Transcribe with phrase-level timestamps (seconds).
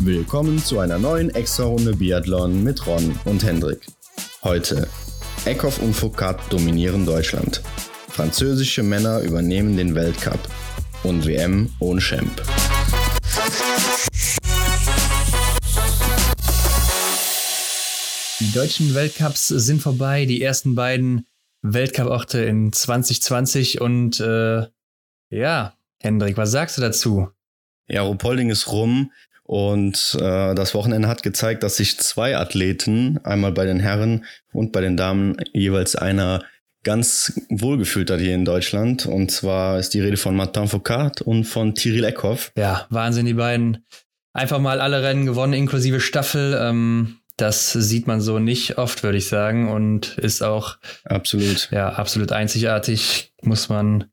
[0.00, 3.84] Willkommen zu einer neuen Extra-Runde Biathlon mit Ron und Hendrik.
[4.44, 4.86] Heute
[5.44, 7.62] Eckhoff und Foucault dominieren Deutschland.
[8.08, 10.38] Französische Männer übernehmen den Weltcup
[11.02, 12.40] und WM ohne Champ.
[18.38, 21.26] Die deutschen Weltcups sind vorbei, die ersten beiden
[21.62, 24.68] Weltcup-Orte in 2020 und äh,
[25.30, 25.75] ja,
[26.06, 27.28] Hendrik, was sagst du dazu?
[27.88, 29.10] Ja, Rupolding ist rum.
[29.42, 34.70] Und äh, das Wochenende hat gezeigt, dass sich zwei Athleten, einmal bei den Herren und
[34.70, 36.44] bei den Damen, jeweils einer
[36.84, 39.06] ganz wohlgefühlt hat hier in Deutschland.
[39.06, 42.52] Und zwar ist die Rede von Martin Foucault und von Thierry Eckhoff.
[42.56, 43.84] Ja, Wahnsinn, die beiden.
[44.32, 46.56] Einfach mal alle Rennen gewonnen, inklusive Staffel.
[46.60, 49.68] Ähm, das sieht man so nicht oft, würde ich sagen.
[49.68, 54.04] Und ist auch absolut, ja, absolut einzigartig, muss man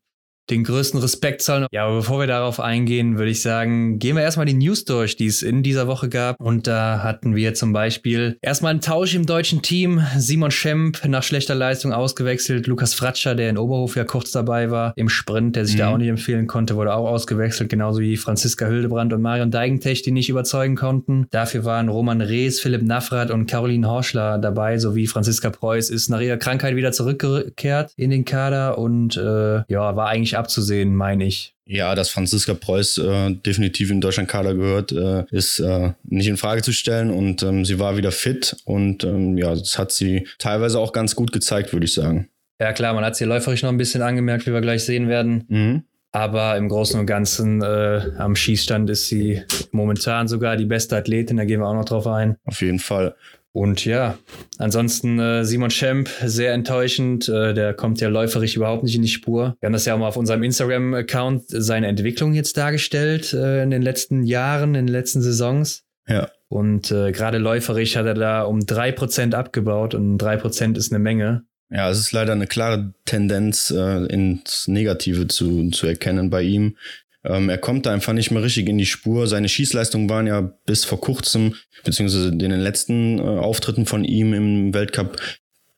[0.50, 1.68] den größten Respekt zollen.
[1.72, 5.16] Ja, aber bevor wir darauf eingehen, würde ich sagen, gehen wir erstmal die News durch,
[5.16, 6.40] die es in dieser Woche gab.
[6.40, 10.02] Und da hatten wir zum Beispiel erstmal einen Tausch im deutschen Team.
[10.18, 12.68] Simon Schemp nach schlechter Leistung ausgewechselt.
[12.68, 15.80] Lukas Fratscher, der in Oberhof ja kurz dabei war im Sprint, der sich mhm.
[15.80, 17.70] da auch nicht empfehlen konnte, wurde auch ausgewechselt.
[17.70, 21.28] Genauso wie Franziska Hildebrand und Marion Deigentech, die nicht überzeugen konnten.
[21.32, 26.20] Dafür waren Roman Rees, Philipp Nafrat und Caroline Horschler dabei, sowie Franziska Preuß ist nach
[26.20, 31.54] ihrer Krankheit wieder zurückgekehrt in den Kader und äh, ja, war eigentlich abzusehen, meine ich.
[31.66, 36.38] Ja, dass Franziska Preuß äh, definitiv in Deutschland Kader gehört, äh, ist äh, nicht in
[36.38, 40.28] Frage zu stellen und ähm, sie war wieder fit und ähm, ja, das hat sie
[40.40, 42.30] teilweise auch ganz gut gezeigt, würde ich sagen.
[42.60, 45.46] Ja klar, man hat sie läuferisch noch ein bisschen angemerkt, wie wir gleich sehen werden.
[45.48, 45.84] Mhm.
[46.12, 51.38] Aber im Großen und Ganzen äh, am Schießstand ist sie momentan sogar die beste Athletin,
[51.38, 52.36] da gehen wir auch noch drauf ein.
[52.46, 53.16] Auf jeden Fall.
[53.54, 54.18] Und ja,
[54.58, 57.30] ansonsten äh, Simon Schemp, sehr enttäuschend.
[57.30, 59.56] Äh, der kommt ja läuferisch überhaupt nicht in die Spur.
[59.60, 63.70] Wir haben das ja auch mal auf unserem Instagram-Account seine Entwicklung jetzt dargestellt äh, in
[63.70, 65.84] den letzten Jahren, in den letzten Saisons.
[66.08, 66.30] Ja.
[66.48, 70.92] Und äh, gerade läuferisch hat er da um drei Prozent abgebaut und drei Prozent ist
[70.92, 71.44] eine Menge.
[71.70, 76.78] Ja, es ist leider eine klare Tendenz äh, ins Negative zu, zu erkennen bei ihm.
[77.26, 79.28] Ähm, er kommt da einfach nicht mehr richtig in die Spur.
[79.28, 84.34] Seine Schießleistungen waren ja bis vor kurzem, beziehungsweise in den letzten äh, Auftritten von ihm
[84.34, 85.22] im Weltcup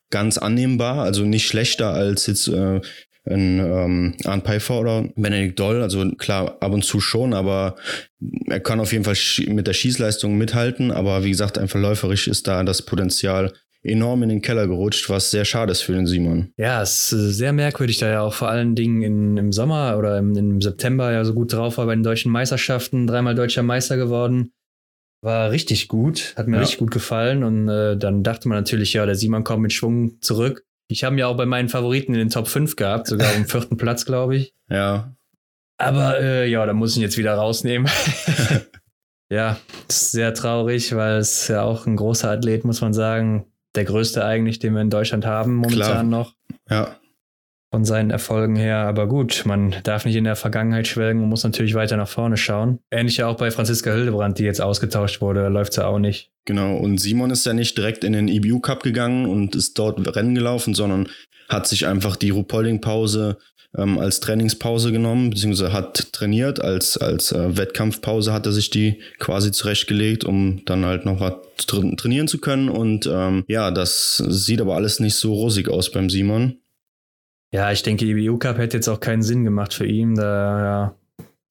[0.09, 2.79] ganz annehmbar, also nicht schlechter als jetzt äh,
[3.27, 5.81] ein ähm, Arndt Pfeiffer oder Benedikt Doll.
[5.81, 7.75] Also klar, ab und zu schon, aber
[8.47, 9.17] er kann auf jeden Fall
[9.47, 10.91] mit der Schießleistung mithalten.
[10.91, 13.51] Aber wie gesagt, einfach läuferisch ist da das Potenzial
[13.85, 16.51] enorm in den Keller gerutscht, was sehr schade ist für den Simon.
[16.57, 20.17] Ja, es ist sehr merkwürdig, da er auch vor allen Dingen in, im Sommer oder
[20.17, 23.97] im, im, September ja so gut drauf war bei den deutschen Meisterschaften, dreimal deutscher Meister
[23.97, 24.51] geworden.
[25.21, 26.61] War richtig gut, hat mir ja.
[26.61, 30.21] richtig gut gefallen und äh, dann dachte man natürlich, ja, der Simon kommt mit Schwung
[30.21, 30.65] zurück.
[30.87, 33.45] Ich habe ihn ja auch bei meinen Favoriten in den Top 5 gehabt, sogar um
[33.47, 34.53] vierten Platz, glaube ich.
[34.69, 35.15] Ja.
[35.77, 37.89] Aber äh, ja, da muss ich ihn jetzt wieder rausnehmen.
[39.29, 39.57] ja,
[39.87, 43.45] ist sehr traurig, weil es ja auch ein großer Athlet, muss man sagen
[43.75, 46.03] der größte eigentlich, den wir in Deutschland haben momentan Klar.
[46.03, 46.33] noch.
[46.69, 46.95] Ja.
[47.71, 48.77] Von seinen Erfolgen her.
[48.77, 52.37] Aber gut, man darf nicht in der Vergangenheit schwelgen und muss natürlich weiter nach vorne
[52.37, 52.79] schauen.
[52.91, 56.31] Ähnlich ja auch bei Franziska Hildebrand, die jetzt ausgetauscht wurde, da läuft sie auch nicht.
[56.45, 60.15] Genau, und Simon ist ja nicht direkt in den EBU Cup gegangen und ist dort
[60.15, 61.09] Rennen gelaufen, sondern
[61.49, 63.37] hat sich einfach die Rupolding-Pause
[63.77, 66.61] ähm, als Trainingspause genommen, beziehungsweise hat trainiert.
[66.61, 71.33] Als, als äh, Wettkampfpause hat er sich die quasi zurechtgelegt, um dann halt noch was
[71.65, 72.69] tra trainieren zu können.
[72.69, 76.57] Und ähm, ja, das sieht aber alles nicht so rosig aus beim Simon.
[77.51, 80.95] Ja, ich denke, EBU Cup hätte jetzt auch keinen Sinn gemacht für ihn, da er,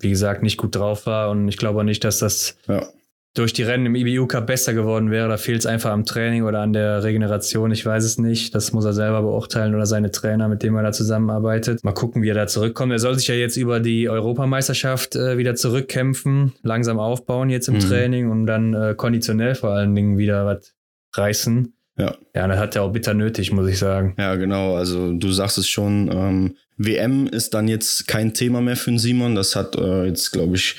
[0.01, 1.31] wie gesagt, nicht gut drauf war.
[1.31, 2.87] Und ich glaube nicht, dass das ja
[3.34, 5.28] durch die Rennen im IBU Cup besser geworden wäre.
[5.28, 7.72] Da fehlt es einfach am Training oder an der Regeneration.
[7.72, 8.55] Ich weiß es nicht.
[8.55, 11.83] Das muss er selber beurteilen oder seine Trainer, mit denen er da zusammenarbeitet.
[11.83, 12.93] Mal gucken, wie er da zurückkommt.
[12.93, 17.75] Er soll sich ja jetzt über die Europameisterschaft äh, wieder zurückkämpfen, langsam aufbauen jetzt im
[17.75, 17.81] mhm.
[17.81, 20.73] Training und dann äh, konditionell vor allen Dingen wieder was
[21.15, 21.74] reißen.
[21.97, 22.16] Ja.
[22.34, 24.15] Ja, das hat er auch bitter nötig, muss ich sagen.
[24.19, 24.77] Ja, genau.
[24.77, 28.99] Also du sagst es schon, ähm, WM ist dann jetzt kein Thema mehr für den
[28.99, 29.34] Simon.
[29.34, 30.77] Das hat äh, jetzt, glaube ich,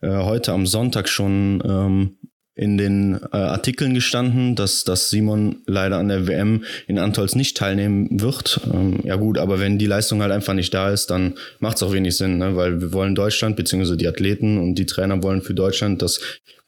[0.00, 2.16] äh, heute am Sonntag schon ähm,
[2.56, 7.56] in den äh, Artikeln gestanden, dass, dass Simon leider an der WM in Antolz nicht
[7.56, 8.60] teilnehmen wird.
[8.72, 11.82] Ähm, ja gut, aber wenn die Leistung halt einfach nicht da ist, dann macht es
[11.82, 12.54] auch wenig Sinn, ne?
[12.54, 16.20] weil wir wollen Deutschland, beziehungsweise die Athleten und die Trainer wollen für Deutschland das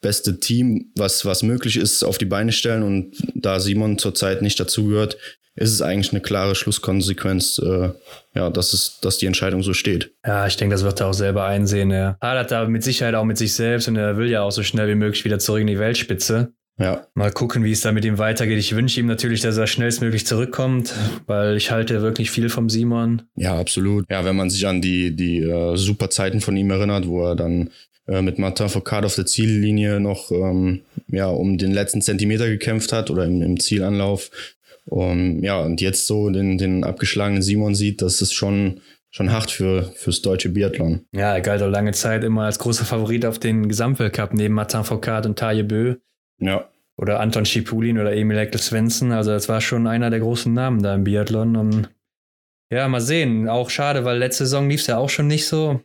[0.07, 2.85] beste Team, was, was möglich ist, auf die Beine stellen.
[2.85, 5.19] Und da Simon zurzeit nicht dazugehört,
[5.57, 7.89] ist es eigentlich eine klare Schlusskonsequenz, äh,
[8.35, 10.13] ja, dass es, dass die Entscheidung so steht.
[10.25, 11.91] Ja, ich denke, das wird er auch selber einsehen.
[11.91, 14.63] Er hadert da mit Sicherheit auch mit sich selbst und er will ja auch so
[14.63, 16.53] schnell wie möglich wieder zurück in die Weltspitze.
[16.79, 17.07] Ja.
[17.15, 18.59] Mal gucken, wie es da mit ihm weitergeht.
[18.59, 20.95] Ich wünsche ihm natürlich, dass er schnellstmöglich zurückkommt,
[21.27, 23.23] weil ich halte wirklich viel vom Simon.
[23.35, 24.05] Ja, absolut.
[24.09, 27.35] Ja, wenn man sich an die, die äh, super Zeiten von ihm erinnert, wo er
[27.35, 27.71] dann
[28.07, 32.93] äh, mit Martin Foucault auf der Ziellinie noch ähm, ja, um den letzten Zentimeter gekämpft
[32.93, 34.31] hat oder im, im Zielanlauf.
[34.89, 38.81] Um, ja, und jetzt so den, den abgeschlagenen Simon sieht, das ist schon
[39.17, 41.07] schon hart für, fürs deutsche Biathlon.
[41.13, 44.85] Ja, er galt auch lange Zeit immer als großer Favorit auf den Gesamtweltcup neben Martin
[44.85, 45.97] Foucault und Taje Bö.
[46.39, 46.69] Ja.
[46.99, 49.13] Oder Anton Schipulin oder Emil Eckel Svensson.
[49.13, 51.57] Also das war schon einer der großen Namen da im Biathlon.
[51.57, 51.89] Und
[52.71, 53.49] ja, mal sehen.
[53.49, 55.81] Auch schade, weil letzte Saison lief es ja auch schon nicht so.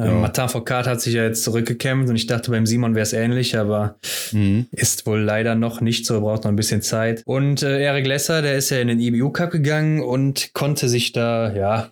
[0.00, 0.12] Ähm, ja.
[0.14, 3.56] Martin Foucault hat sich ja jetzt zurückgekämpft und ich dachte, beim Simon wäre es ähnlich,
[3.56, 3.98] aber
[4.32, 4.66] mhm.
[4.72, 7.22] ist wohl leider noch nicht so, braucht noch ein bisschen Zeit.
[7.26, 11.12] Und äh, Eric Lesser, der ist ja in den IBU Cup gegangen und konnte sich
[11.12, 11.90] da, ja,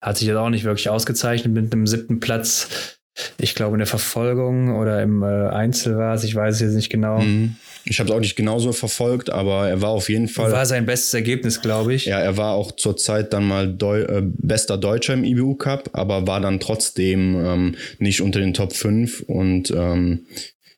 [0.00, 3.00] hat sich jetzt auch nicht wirklich ausgezeichnet mit einem siebten Platz.
[3.38, 6.74] Ich glaube in der Verfolgung oder im äh, Einzel war es, ich weiß es jetzt
[6.74, 7.20] nicht genau.
[7.20, 7.56] Mhm.
[7.86, 10.50] Ich habe es auch nicht genauso verfolgt, aber er war auf jeden Fall.
[10.50, 12.06] War sein bestes Ergebnis, glaube ich.
[12.06, 15.90] Ja, er war auch zur Zeit dann mal Deu äh, bester Deutscher im IBU Cup,
[15.92, 20.26] aber war dann trotzdem ähm, nicht unter den Top 5 und ähm,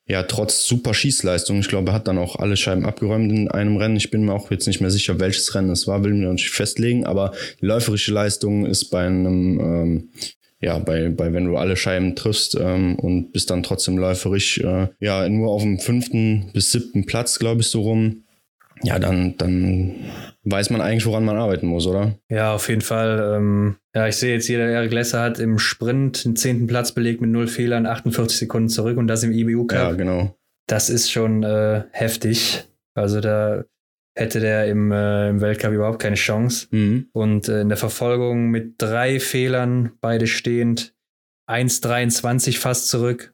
[0.09, 1.59] ja, trotz super Schießleistung.
[1.59, 3.97] Ich glaube, er hat dann auch alle Scheiben abgeräumt in einem Rennen.
[3.97, 6.33] Ich bin mir auch jetzt nicht mehr sicher, welches Rennen es war, will mir noch
[6.33, 10.09] nicht festlegen, aber die läuferische Leistung ist bei einem, ähm,
[10.59, 14.87] ja, bei, bei wenn du alle Scheiben triffst ähm, und bist dann trotzdem läuferisch, äh,
[14.99, 18.23] ja, nur auf dem fünften bis siebten Platz, glaube ich, so rum.
[18.83, 19.95] Ja, dann, dann
[20.43, 22.15] weiß man eigentlich, woran man arbeiten muss, oder?
[22.29, 23.35] Ja, auf jeden Fall.
[23.35, 26.91] Ähm, ja, ich sehe jetzt hier, der Eric Lesser hat im Sprint den zehnten Platz
[26.91, 29.79] belegt mit null Fehlern, 48 Sekunden zurück und das im IBU Cup.
[29.79, 30.35] Ja, genau.
[30.67, 32.65] Das ist schon äh, heftig.
[32.93, 33.63] Also da
[34.17, 36.67] hätte der im, äh, im Weltcup überhaupt keine Chance.
[36.71, 37.09] Mhm.
[37.13, 40.95] Und äh, in der Verfolgung mit drei Fehlern, beide stehend,
[41.47, 43.33] 1,23 fast zurück.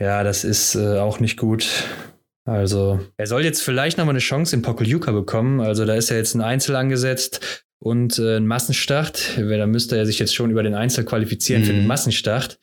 [0.00, 1.84] Ja, das ist äh, auch nicht gut.
[2.46, 5.60] Also, er soll jetzt vielleicht nochmal eine Chance in Pokljuka bekommen.
[5.60, 9.38] Also, da ist ja jetzt ein Einzel angesetzt und äh, ein Massenstart.
[9.38, 11.66] Da müsste er sich jetzt schon über den Einzel qualifizieren mhm.
[11.66, 11.88] für den mhm.
[11.88, 12.58] Massenstart.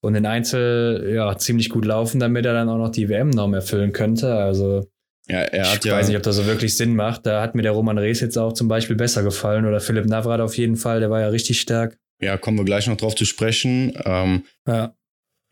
[0.00, 3.92] Und den Einzel, ja, ziemlich gut laufen, damit er dann auch noch die WM-Norm erfüllen
[3.92, 4.34] könnte.
[4.34, 4.90] Also,
[5.32, 7.26] ja, er hat ich ja weiß nicht, ob das so wirklich Sinn macht.
[7.26, 10.40] Da hat mir der Roman Rees jetzt auch zum Beispiel besser gefallen oder Philipp Navrat
[10.40, 11.00] auf jeden Fall.
[11.00, 11.98] Der war ja richtig stark.
[12.20, 13.94] Ja, kommen wir gleich noch drauf zu sprechen.
[14.04, 14.94] Ähm, ja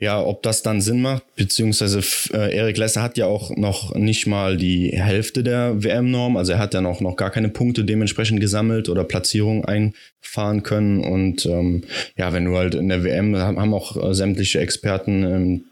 [0.00, 2.00] ja, ob das dann Sinn macht, beziehungsweise
[2.32, 6.58] äh, Erik Lesser hat ja auch noch nicht mal die Hälfte der WM-Norm, also er
[6.58, 11.84] hat ja noch, noch gar keine Punkte dementsprechend gesammelt oder Platzierungen einfahren können und ähm,
[12.16, 15.22] ja, wenn du halt in der WM, haben auch äh, sämtliche Experten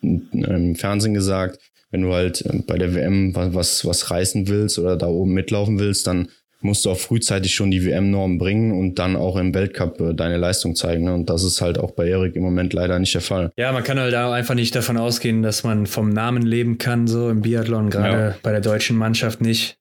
[0.03, 1.59] im, im Fernsehen gesagt,
[1.91, 5.79] wenn du halt äh, bei der WM was, was reißen willst oder da oben mitlaufen
[5.79, 6.29] willst, dann
[6.61, 10.37] musst du auch frühzeitig schon die WM-Norm bringen und dann auch im Weltcup äh, deine
[10.37, 11.05] Leistung zeigen.
[11.05, 11.15] Ne?
[11.15, 13.53] Und das ist halt auch bei Erik im Moment leider nicht der Fall.
[13.57, 17.07] Ja, man kann halt auch einfach nicht davon ausgehen, dass man vom Namen leben kann,
[17.07, 18.35] so im Biathlon, gerade ja.
[18.43, 19.79] bei der deutschen Mannschaft nicht.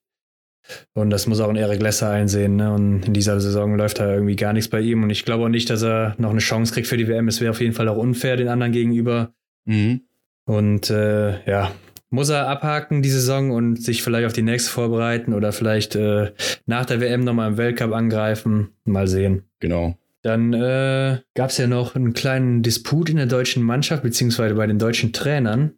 [0.92, 2.56] Und das muss auch ein Erik Lesser einsehen.
[2.56, 2.72] Ne?
[2.72, 5.02] Und in dieser Saison läuft da irgendwie gar nichts bei ihm.
[5.02, 7.26] Und ich glaube auch nicht, dass er noch eine Chance kriegt für die WM.
[7.26, 9.32] Es wäre auf jeden Fall auch unfair den anderen gegenüber.
[9.64, 10.02] Mhm.
[10.44, 11.72] Und äh, ja,
[12.10, 16.32] muss er abhaken die Saison und sich vielleicht auf die nächste vorbereiten oder vielleicht äh,
[16.66, 18.70] nach der WM nochmal im Weltcup angreifen.
[18.84, 19.44] Mal sehen.
[19.60, 19.96] Genau.
[20.22, 24.66] Dann äh, gab es ja noch einen kleinen Disput in der deutschen Mannschaft, beziehungsweise bei
[24.66, 25.74] den deutschen Trainern.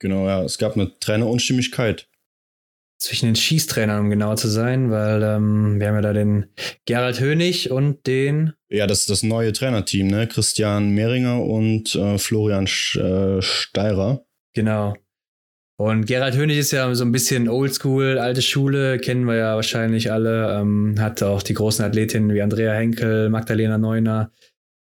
[0.00, 0.42] Genau, ja.
[0.42, 2.08] Es gab eine Trainerunstimmigkeit.
[2.98, 6.46] Zwischen den Schießtrainern, um genauer zu sein, weil ähm, wir haben ja da den
[6.84, 8.52] Gerald Hönig und den.
[8.68, 10.26] Ja, das ist das neue Trainerteam, ne?
[10.26, 14.26] Christian Mehringer und äh, Florian Sch äh, Steirer.
[14.52, 14.94] Genau.
[15.80, 20.12] Und Gerald Hönig ist ja so ein bisschen oldschool, alte Schule, kennen wir ja wahrscheinlich
[20.12, 20.60] alle.
[20.60, 24.30] Ähm, hat auch die großen Athletinnen wie Andrea Henkel, Magdalena Neuner,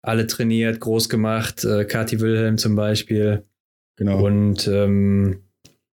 [0.03, 3.45] alle trainiert, groß gemacht, äh, Kati Wilhelm zum Beispiel.
[3.95, 4.23] Genau.
[4.23, 5.41] Und ähm,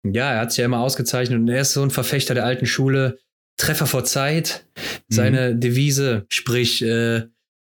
[0.05, 2.65] ja, er hat sich ja immer ausgezeichnet und er ist so ein Verfechter der alten
[2.65, 3.17] Schule.
[3.57, 4.67] Treffer vor Zeit,
[5.09, 5.59] seine mhm.
[5.59, 7.23] Devise, sprich, äh,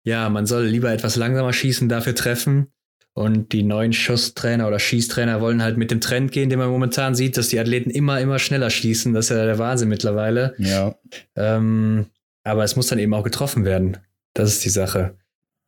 [0.03, 2.74] ja, man soll lieber etwas langsamer schießen, dafür treffen.
[3.15, 7.15] Und die neuen Schusstrainer oder Schießtrainer wollen halt mit dem Trend gehen, den man momentan
[7.15, 9.15] sieht, dass die Athleten immer, immer schneller schießen.
[9.15, 10.55] Das ist ja der Wahnsinn mittlerweile.
[10.59, 10.97] Ja.
[11.37, 12.07] Ähm,
[12.43, 13.99] aber es muss dann eben auch getroffen werden.
[14.35, 15.17] Das ist die Sache.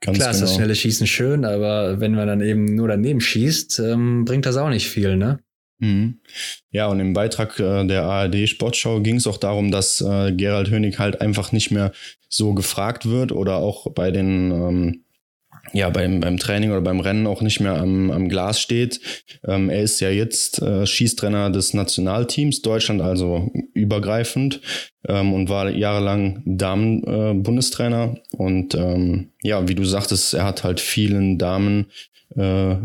[0.01, 0.31] Ganz Klar genau.
[0.31, 0.59] ist das genau.
[0.59, 4.69] schnelle Schießen schön, aber wenn man dann eben nur daneben schießt, ähm, bringt das auch
[4.69, 5.39] nicht viel, ne?
[5.79, 6.21] Mhm.
[6.71, 10.71] Ja, und im Beitrag äh, der ARD Sportschau ging es auch darum, dass äh, Gerald
[10.71, 11.93] Hönig halt einfach nicht mehr
[12.29, 15.05] so gefragt wird oder auch bei den ähm,
[15.73, 19.01] ja beim, beim Training oder beim Rennen auch nicht mehr am, am Glas steht.
[19.47, 24.61] Ähm, er ist ja jetzt äh, Schießtrainer des Nationalteams Deutschland, also übergreifend
[25.09, 28.17] ähm, und war jahrelang Damen-Bundestrainer.
[28.17, 31.87] Äh, und ähm, ja, wie du sagtest, er hat halt vielen Damen
[32.37, 32.77] äh,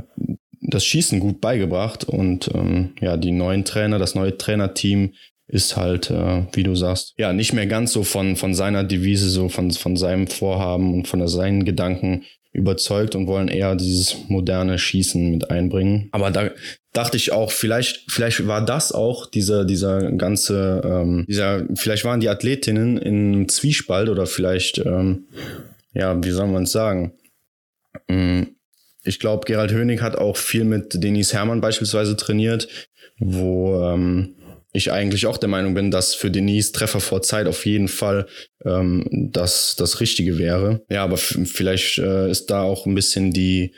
[0.61, 5.13] das Schießen gut beigebracht und ähm, ja, die neuen Trainer, das neue Trainerteam
[5.47, 9.29] ist halt, äh, wie du sagst, ja, nicht mehr ganz so von, von seiner Devise,
[9.29, 14.77] so von, von seinem Vorhaben und von seinen Gedanken überzeugt und wollen eher dieses moderne
[14.77, 16.09] Schießen mit einbringen.
[16.11, 16.49] Aber da
[16.93, 22.19] dachte ich auch, vielleicht, vielleicht war das auch dieser, dieser ganze, ähm, dieser, vielleicht waren
[22.19, 25.27] die Athletinnen in Zwiespalt oder vielleicht, ähm,
[25.93, 27.13] ja, wie soll man es sagen?
[28.07, 28.43] Mm,
[29.03, 32.67] ich glaube, Gerald Hönig hat auch viel mit Denis Hermann beispielsweise trainiert,
[33.17, 34.35] wo ähm,
[34.73, 38.27] ich eigentlich auch der Meinung bin, dass für Denise Treffer vor Zeit auf jeden Fall
[38.65, 40.81] ähm, das, das Richtige wäre.
[40.89, 43.73] Ja, aber vielleicht äh, ist da auch ein bisschen die,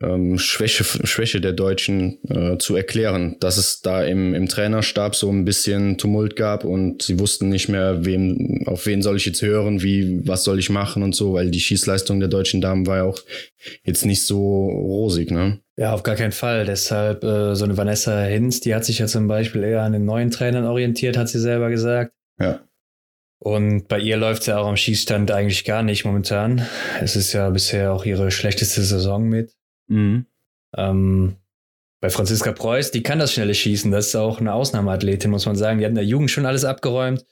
[0.00, 5.28] ähm, Schwäche, Schwäche der Deutschen äh, zu erklären, dass es da im, im Trainerstab so
[5.30, 9.42] ein bisschen Tumult gab und sie wussten nicht mehr, wem, auf wen soll ich jetzt
[9.42, 12.98] hören, wie, was soll ich machen und so, weil die Schießleistung der deutschen Damen war
[12.98, 13.18] ja auch
[13.82, 15.60] jetzt nicht so rosig, ne?
[15.76, 16.64] Ja, auf gar keinen Fall.
[16.64, 20.04] Deshalb äh, so eine Vanessa Hinz, die hat sich ja zum Beispiel eher an den
[20.04, 22.12] neuen Trainern orientiert, hat sie selber gesagt.
[22.40, 22.60] Ja.
[23.40, 26.66] Und bei ihr läuft es ja auch am Schießstand eigentlich gar nicht momentan.
[27.00, 29.57] Es ist ja bisher auch ihre schlechteste Saison mit.
[29.88, 30.26] Mhm.
[30.76, 31.36] Ähm,
[32.00, 33.90] bei Franziska Preuß, die kann das schnelle Schießen.
[33.90, 35.78] Das ist auch eine Ausnahmeathletin, muss man sagen.
[35.78, 37.24] Die hat in der Jugend schon alles abgeräumt.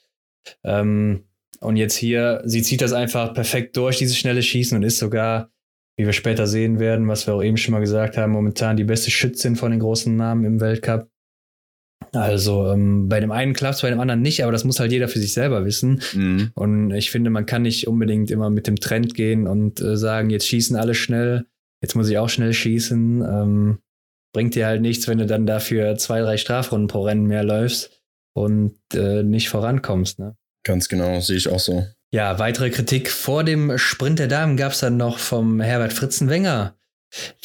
[0.63, 1.23] Ähm,
[1.59, 5.49] und jetzt hier, sie zieht das einfach perfekt durch, dieses schnelle Schießen und ist sogar,
[5.95, 8.83] wie wir später sehen werden, was wir auch eben schon mal gesagt haben, momentan die
[8.83, 11.09] beste Schützin von den großen Namen im Weltcup.
[12.13, 14.91] Also ähm, bei dem einen klappt es, bei dem anderen nicht, aber das muss halt
[14.91, 16.01] jeder für sich selber wissen.
[16.13, 16.51] Mhm.
[16.53, 20.29] Und ich finde, man kann nicht unbedingt immer mit dem Trend gehen und äh, sagen,
[20.29, 21.45] jetzt schießen alle schnell
[21.81, 23.21] jetzt muss ich auch schnell schießen.
[23.21, 23.79] Ähm,
[24.33, 28.01] bringt dir halt nichts, wenn du dann dafür zwei, drei Strafrunden pro Rennen mehr läufst
[28.33, 30.19] und äh, nicht vorankommst.
[30.19, 30.35] Ne?
[30.63, 31.85] Ganz genau, sehe ich auch so.
[32.11, 36.75] Ja, weitere Kritik vor dem Sprint der Damen gab es dann noch vom Herbert Fritzenwenger.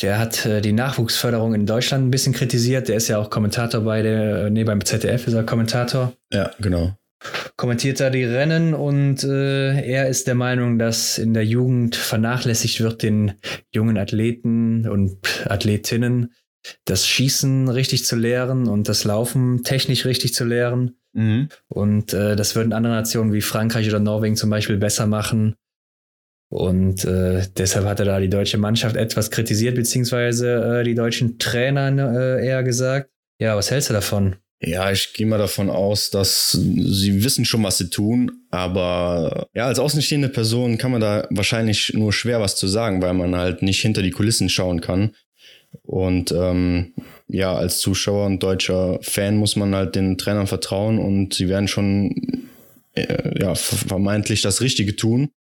[0.03, 2.89] Der hat äh, die Nachwuchsförderung in Deutschland ein bisschen kritisiert.
[2.89, 6.13] Der ist ja auch Kommentator bei der, nee, beim ZDF ist er Kommentator.
[6.33, 6.93] Ja, genau
[7.57, 12.81] kommentiert da die Rennen und äh, er ist der Meinung, dass in der Jugend vernachlässigt
[12.81, 13.35] wird, den
[13.71, 16.33] jungen Athleten und Athletinnen
[16.85, 20.97] das Schießen richtig zu lehren und das Laufen technisch richtig zu lehren.
[21.13, 21.49] Mhm.
[21.69, 25.57] Und äh, das würden andere Nationen wie Frankreich oder Norwegen zum Beispiel besser machen.
[26.51, 31.39] Und äh, deshalb hat er da die deutsche Mannschaft etwas kritisiert, beziehungsweise äh, die deutschen
[31.39, 33.11] Trainer äh, eher gesagt.
[33.41, 34.37] Ja, was hältst du davon?
[34.65, 39.67] Ja, ich gehe mal davon aus, dass sie wissen schon, was sie tun, aber ja,
[39.67, 43.63] als außenstehende Person kann man da wahrscheinlich nur schwer was zu sagen, weil man halt
[43.63, 45.17] nicht hinter die Kulissen schauen kann.
[45.83, 46.95] Und ähm,
[47.27, 51.67] ja, als Zuschauer und deutscher Fan muss man halt den Trainern vertrauen und sie werden
[51.67, 52.49] schon
[52.95, 55.31] äh, ja, vermeintlich das Richtige tun.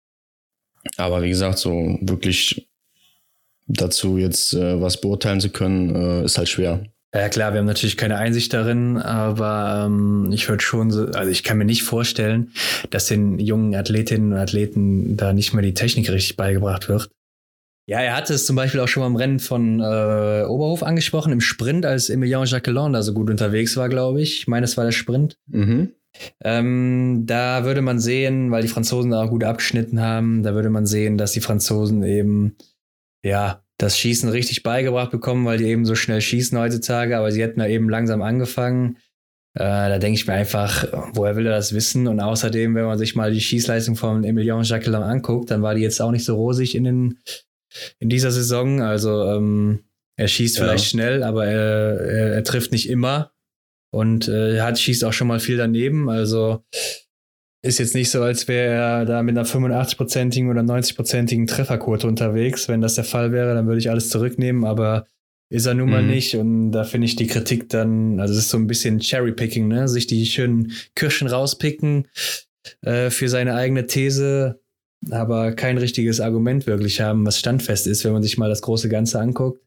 [0.97, 2.69] Aber wie gesagt, so wirklich
[3.67, 6.85] dazu jetzt äh, was beurteilen zu können, äh, ist halt schwer.
[7.15, 11.31] Ja klar, wir haben natürlich keine Einsicht darin, aber ähm, ich würde schon so, also
[11.31, 12.53] ich kann mir nicht vorstellen,
[12.89, 17.11] dass den jungen Athletinnen und Athleten da nicht mehr die Technik richtig beigebracht wird.
[17.87, 21.33] Ja, er hatte es zum Beispiel auch schon mal im Rennen von äh, Oberhof angesprochen,
[21.33, 24.39] im Sprint, als Emilien Jacquelin da so gut unterwegs war, glaube ich.
[24.39, 25.37] Ich meine, es war der Sprint.
[25.49, 25.93] Mhm.
[26.43, 30.71] Ähm, da würde man sehen, weil die Franzosen da auch gut abgeschnitten haben, da würde
[30.71, 32.57] man sehen, dass die Franzosen eben,
[33.25, 37.43] ja, das Schießen richtig beigebracht bekommen, weil die eben so schnell schießen heutzutage, aber sie
[37.43, 38.97] hätten da eben langsam angefangen.
[39.55, 42.07] Äh, da denke ich mir einfach, woher will er das wissen?
[42.07, 45.83] Und außerdem, wenn man sich mal die Schießleistung von Emilien Jacquelin anguckt, dann war die
[45.83, 47.19] jetzt auch nicht so rosig in, den,
[47.99, 48.81] in dieser Saison.
[48.81, 49.81] Also ähm,
[50.17, 50.65] er schießt ja.
[50.65, 53.33] vielleicht schnell, aber er, er, er, trifft nicht immer.
[53.91, 56.09] Und äh, hat, schießt auch schon mal viel daneben.
[56.09, 56.65] Also
[57.63, 62.69] ist jetzt nicht so, als wäre er da mit einer 85-prozentigen oder 90-prozentigen Trefferquote unterwegs.
[62.69, 65.07] Wenn das der Fall wäre, dann würde ich alles zurücknehmen, aber
[65.49, 66.11] ist er nun mal mhm.
[66.11, 66.35] nicht.
[66.35, 69.87] Und da finde ich die Kritik dann, also es ist so ein bisschen Cherry-Picking, ne?
[69.87, 72.09] Sich die schönen Kirschen rauspicken
[72.81, 74.61] äh, für seine eigene These,
[75.11, 78.89] aber kein richtiges Argument wirklich haben, was standfest ist, wenn man sich mal das große
[78.89, 79.65] Ganze anguckt.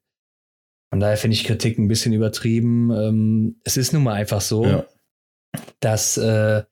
[0.90, 2.92] Von daher finde ich Kritik ein bisschen übertrieben.
[2.92, 4.86] Ähm, es ist nun mal einfach so, ja.
[5.80, 6.64] dass äh,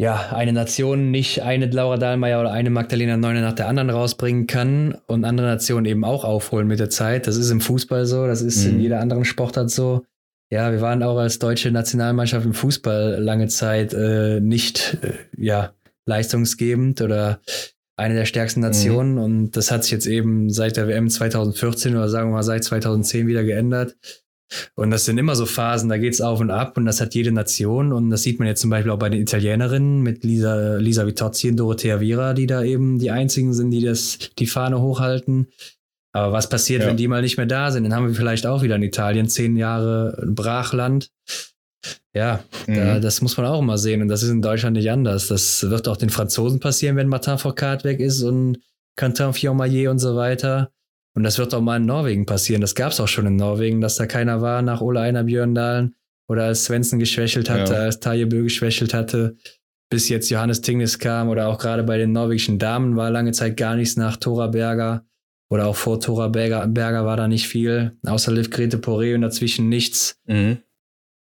[0.00, 4.46] ja, eine Nation nicht eine Laura Dahlmeier oder eine Magdalena Neuner nach der anderen rausbringen
[4.46, 7.26] kann und andere Nationen eben auch aufholen mit der Zeit.
[7.26, 8.70] Das ist im Fußball so, das ist mhm.
[8.70, 10.06] in jeder anderen Sportart so.
[10.50, 15.74] Ja, wir waren auch als deutsche Nationalmannschaft im Fußball lange Zeit äh, nicht äh, ja,
[16.06, 17.40] leistungsgebend oder
[17.96, 19.16] eine der stärksten Nationen.
[19.16, 19.20] Mhm.
[19.20, 22.64] Und das hat sich jetzt eben seit der WM 2014 oder sagen wir mal seit
[22.64, 23.96] 2010 wieder geändert.
[24.74, 27.32] Und das sind immer so Phasen, da geht's auf und ab und das hat jede
[27.32, 27.92] Nation.
[27.92, 31.50] Und das sieht man jetzt zum Beispiel auch bei den Italienerinnen mit Lisa, Lisa Vitozzi
[31.50, 35.48] und Dorothea Vira, die da eben die einzigen sind, die das, die Fahne hochhalten.
[36.12, 36.88] Aber was passiert, ja.
[36.88, 37.84] wenn die mal nicht mehr da sind?
[37.84, 41.10] Dann haben wir vielleicht auch wieder in Italien zehn Jahre Brachland.
[42.12, 42.74] Ja, mhm.
[42.74, 44.02] da, das muss man auch mal sehen.
[44.02, 45.28] Und das ist in Deutschland nicht anders.
[45.28, 48.58] Das wird auch den Franzosen passieren, wenn Martin Foucault weg ist und
[48.96, 50.72] Quentin Fiormaillet und so weiter.
[51.14, 52.60] Und das wird auch mal in Norwegen passieren.
[52.60, 55.96] Das gab es auch schon in Norwegen, dass da keiner war nach Ole Einar Björndalen
[56.28, 57.80] oder als Svensson geschwächelt hatte, ja.
[57.80, 59.36] als Tajebö geschwächelt hatte,
[59.90, 63.56] bis jetzt Johannes Tingnes kam oder auch gerade bei den norwegischen Damen war lange Zeit
[63.56, 65.04] gar nichts nach Tora Berger
[65.50, 69.22] oder auch vor Tora Berger, Berger war da nicht viel, außer Liv Grete Poré und
[69.22, 70.20] dazwischen nichts.
[70.26, 70.58] Mhm.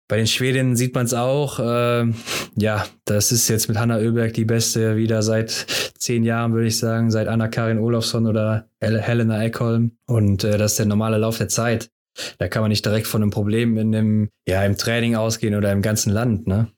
[0.06, 1.58] Bei den Schwedinnen sieht man es auch.
[1.58, 2.12] Äh,
[2.56, 5.50] ja, das ist jetzt mit Hanna Oeberg die beste wieder seit
[5.98, 9.92] zehn Jahren, würde ich sagen, seit Anna-Karin Olofsson oder Helena Eckholm.
[10.06, 11.90] Und äh, das ist der normale Lauf der Zeit.
[12.38, 15.72] Da kann man nicht direkt von einem Problem in dem, ja, im Training ausgehen oder
[15.72, 16.68] im ganzen Land, ne?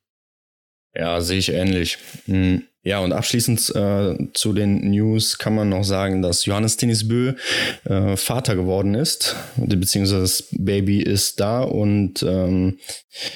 [0.94, 1.98] Ja, sehe ich ähnlich.
[2.26, 2.62] Mhm.
[2.86, 7.34] Ja, und abschließend äh, zu den News kann man noch sagen, dass Johannes Tinisbö
[7.82, 12.78] äh, Vater geworden ist, beziehungsweise das Baby ist da und ähm,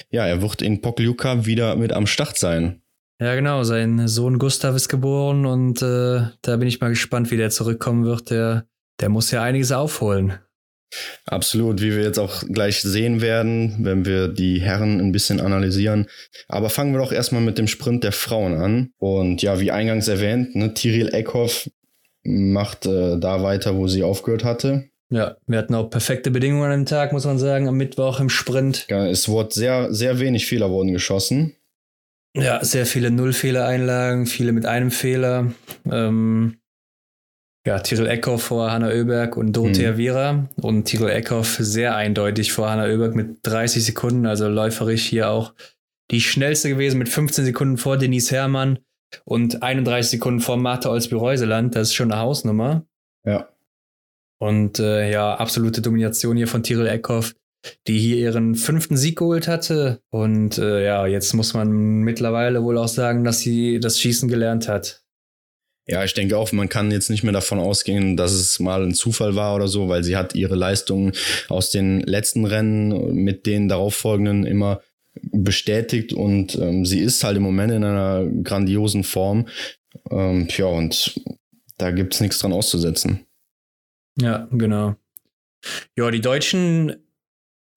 [0.09, 2.81] ja, er wird in Pokljuka wieder mit am Start sein.
[3.21, 3.65] Ja, genau.
[3.65, 8.05] Sein Sohn Gustav ist geboren und äh, da bin ich mal gespannt, wie der zurückkommen
[8.05, 8.31] wird.
[8.31, 8.67] Der,
[9.01, 10.39] der muss ja einiges aufholen.
[11.27, 16.09] Absolut, wie wir jetzt auch gleich sehen werden, wenn wir die Herren ein bisschen analysieren.
[16.49, 18.91] Aber fangen wir doch erstmal mit dem Sprint der Frauen an.
[18.99, 21.71] Und ja, wie eingangs erwähnt, ne, Tiril Eckhoff
[22.23, 24.91] macht äh, da weiter, wo sie aufgehört hatte.
[25.11, 28.87] Ja, wir hatten auch perfekte Bedingungen am Tag, muss man sagen, am Mittwoch im Sprint.
[28.89, 31.57] Ja, es wurde sehr, sehr wenig Fehler wurden geschossen.
[32.37, 35.53] Ja, sehr viele Nullfehler-Einlagen, viele mit einem Fehler.
[35.91, 36.59] Ähm,
[37.67, 39.97] ja, Tyrell Eckhoff vor Hanna Oeberg und Dorothea mhm.
[39.99, 40.49] Viera.
[40.57, 45.53] Und Tyrell Eckhoff sehr eindeutig vor Hanna Oeberg mit 30 Sekunden, also läuferisch hier auch
[46.11, 48.79] die schnellste gewesen mit 15 Sekunden vor Denise Herrmann
[49.25, 51.77] und 31 Sekunden vor Martha Olsby-Reuseland.
[51.77, 52.87] Das ist schon eine Hausnummer.
[53.25, 53.49] Ja.
[54.39, 57.35] Und äh, ja, absolute Domination hier von Tyrell Eckhoff,
[57.87, 60.01] die hier ihren fünften Sieg geholt hatte.
[60.09, 64.67] Und äh, ja, jetzt muss man mittlerweile wohl auch sagen, dass sie das Schießen gelernt
[64.67, 65.05] hat.
[65.91, 68.95] Ja, ich denke auch, man kann jetzt nicht mehr davon ausgehen, dass es mal ein
[68.95, 71.13] Zufall war oder so, weil sie hat ihre Leistungen
[71.49, 74.83] aus den letzten Rennen mit den darauffolgenden immer
[75.33, 79.49] bestätigt und ähm, sie ist halt im Moment in einer grandiosen Form.
[80.13, 81.21] Ähm, ja, und
[81.77, 83.27] da gibt es nichts dran auszusetzen.
[84.21, 84.95] Ja, genau.
[85.97, 86.95] Ja, die Deutschen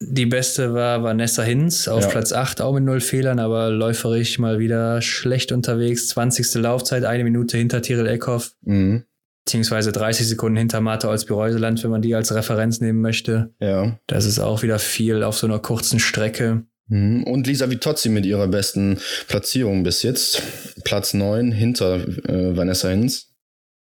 [0.08, 2.10] die beste war Vanessa Hinz auf ja.
[2.10, 6.08] Platz 8, auch mit null Fehlern, aber läuferisch mal wieder schlecht unterwegs.
[6.10, 6.56] 20.
[6.56, 8.54] Laufzeit, eine Minute hinter Tiril Eckhoff.
[8.62, 9.04] Mhm.
[9.46, 13.54] Beziehungsweise 30 Sekunden hinter Martha Olsby-Reuseland, wenn man die als Referenz nehmen möchte.
[13.60, 14.00] Ja.
[14.08, 16.64] Das ist auch wieder viel auf so einer kurzen Strecke.
[16.88, 17.24] Mhm.
[17.24, 20.42] Und Lisa Vitozzi mit ihrer besten Platzierung bis jetzt.
[20.84, 23.34] Platz 9 hinter äh, Vanessa Hinz.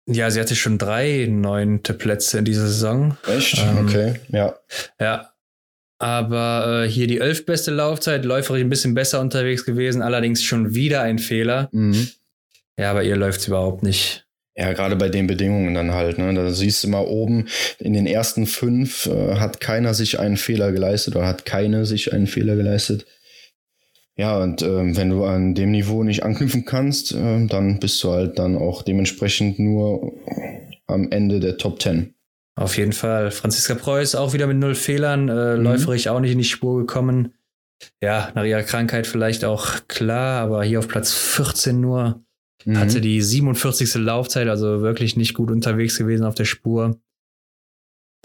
[0.05, 3.15] Ja, sie hatte schon drei neunte Plätze in dieser Saison.
[3.27, 3.57] Echt?
[3.59, 4.55] Ähm, okay, ja.
[4.99, 5.32] Ja,
[5.99, 10.73] aber äh, hier die elf beste Laufzeit, läuferisch ein bisschen besser unterwegs gewesen, allerdings schon
[10.73, 11.69] wieder ein Fehler.
[11.71, 12.09] Mhm.
[12.77, 14.25] Ja, aber ihr läuft es überhaupt nicht.
[14.55, 16.19] Ja, gerade bei den Bedingungen dann halt.
[16.19, 16.31] Ne?
[16.33, 17.47] Da siehst du mal oben,
[17.79, 22.13] in den ersten fünf äh, hat keiner sich einen Fehler geleistet oder hat keine sich
[22.13, 23.05] einen Fehler geleistet.
[24.15, 28.11] Ja, und äh, wenn du an dem Niveau nicht anknüpfen kannst, äh, dann bist du
[28.11, 30.13] halt dann auch dementsprechend nur
[30.85, 32.13] am Ende der Top Ten.
[32.55, 33.31] Auf jeden Fall.
[33.31, 35.63] Franziska Preuß auch wieder mit null Fehlern, äh, mhm.
[35.63, 37.33] läuferig auch nicht in die Spur gekommen.
[38.01, 42.23] Ja, nach ihrer Krankheit vielleicht auch klar, aber hier auf Platz 14 nur.
[42.65, 42.77] Mhm.
[42.77, 43.95] Hatte die 47.
[43.95, 46.97] Laufzeit, also wirklich nicht gut unterwegs gewesen auf der Spur.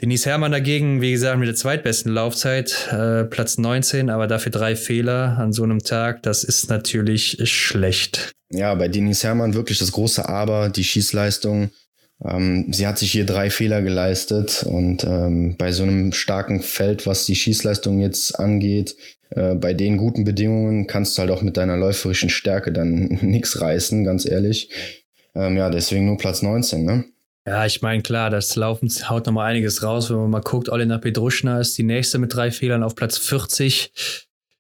[0.00, 4.76] Denise Herrmann dagegen, wie gesagt, mit der zweitbesten Laufzeit, äh, Platz 19, aber dafür drei
[4.76, 6.22] Fehler an so einem Tag.
[6.22, 8.30] Das ist natürlich schlecht.
[8.52, 11.70] Ja, bei Denise Herrmann wirklich das große Aber, die Schießleistung
[12.24, 17.06] ähm, sie hat sich hier drei Fehler geleistet und ähm, bei so einem starken Feld,
[17.06, 18.96] was die Schießleistung jetzt angeht,
[19.30, 23.60] äh, bei den guten Bedingungen kannst du halt auch mit deiner läuferischen Stärke dann nichts
[23.60, 24.70] reißen, ganz ehrlich.
[25.34, 27.04] Ähm, ja, deswegen nur Platz 19, ne?
[27.46, 30.10] Ja, ich meine, klar, das Laufen haut nochmal einiges raus.
[30.10, 33.92] Wenn man mal guckt, Olena Pedruschna ist die nächste mit drei Fehlern auf Platz 40.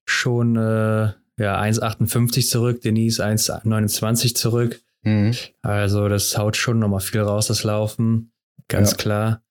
[0.06, 4.80] Schon äh, ja, 1,58 zurück, Denise 1,29 zurück.
[5.02, 5.34] Mhm.
[5.62, 8.32] Also das haut schon nochmal viel raus, das Laufen.
[8.68, 8.96] Ganz ja.
[8.96, 9.42] klar.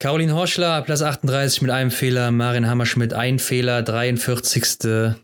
[0.00, 5.14] Caroline Horschler, Platz 38 mit einem Fehler, Marin Hammerschmidt ein Fehler, 43.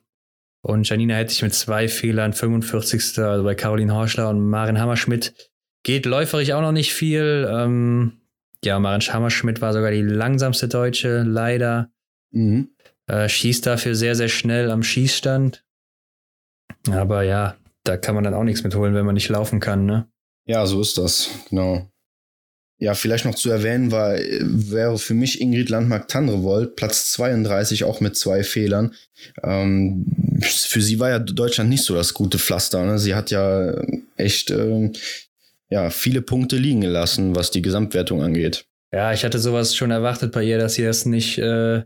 [0.63, 3.19] Und Janina hätte ich mit zwei Fehlern, 45.
[3.19, 5.51] Also bei Caroline Horschler und Marin Hammerschmidt
[5.83, 7.49] geht läuferig auch noch nicht viel.
[7.51, 8.21] Ähm,
[8.65, 11.91] ja, Marin Hammerschmidt war sogar die langsamste Deutsche, leider.
[12.33, 12.71] Mhm.
[13.07, 15.65] Äh, schießt dafür sehr, sehr schnell am Schießstand.
[16.91, 17.57] Aber ja,
[17.89, 20.09] da kann man dann auch nichts mitholen, wenn man nicht laufen kann, ne?
[20.47, 21.91] Ja, so ist das, genau.
[22.79, 28.17] ja, vielleicht noch zu erwähnen war, wäre für mich Ingrid Landmark-Tandrevold, Platz 32, auch mit
[28.17, 28.95] zwei Fehlern.
[29.43, 30.07] Ähm,
[30.43, 32.85] für sie war ja Deutschland nicht so das gute Pflaster.
[32.85, 32.99] Ne?
[32.99, 33.75] Sie hat ja
[34.17, 34.93] echt ähm,
[35.69, 38.67] ja, viele Punkte liegen gelassen, was die Gesamtwertung angeht.
[38.93, 41.83] Ja, ich hatte sowas schon erwartet bei ihr, dass sie das nicht äh,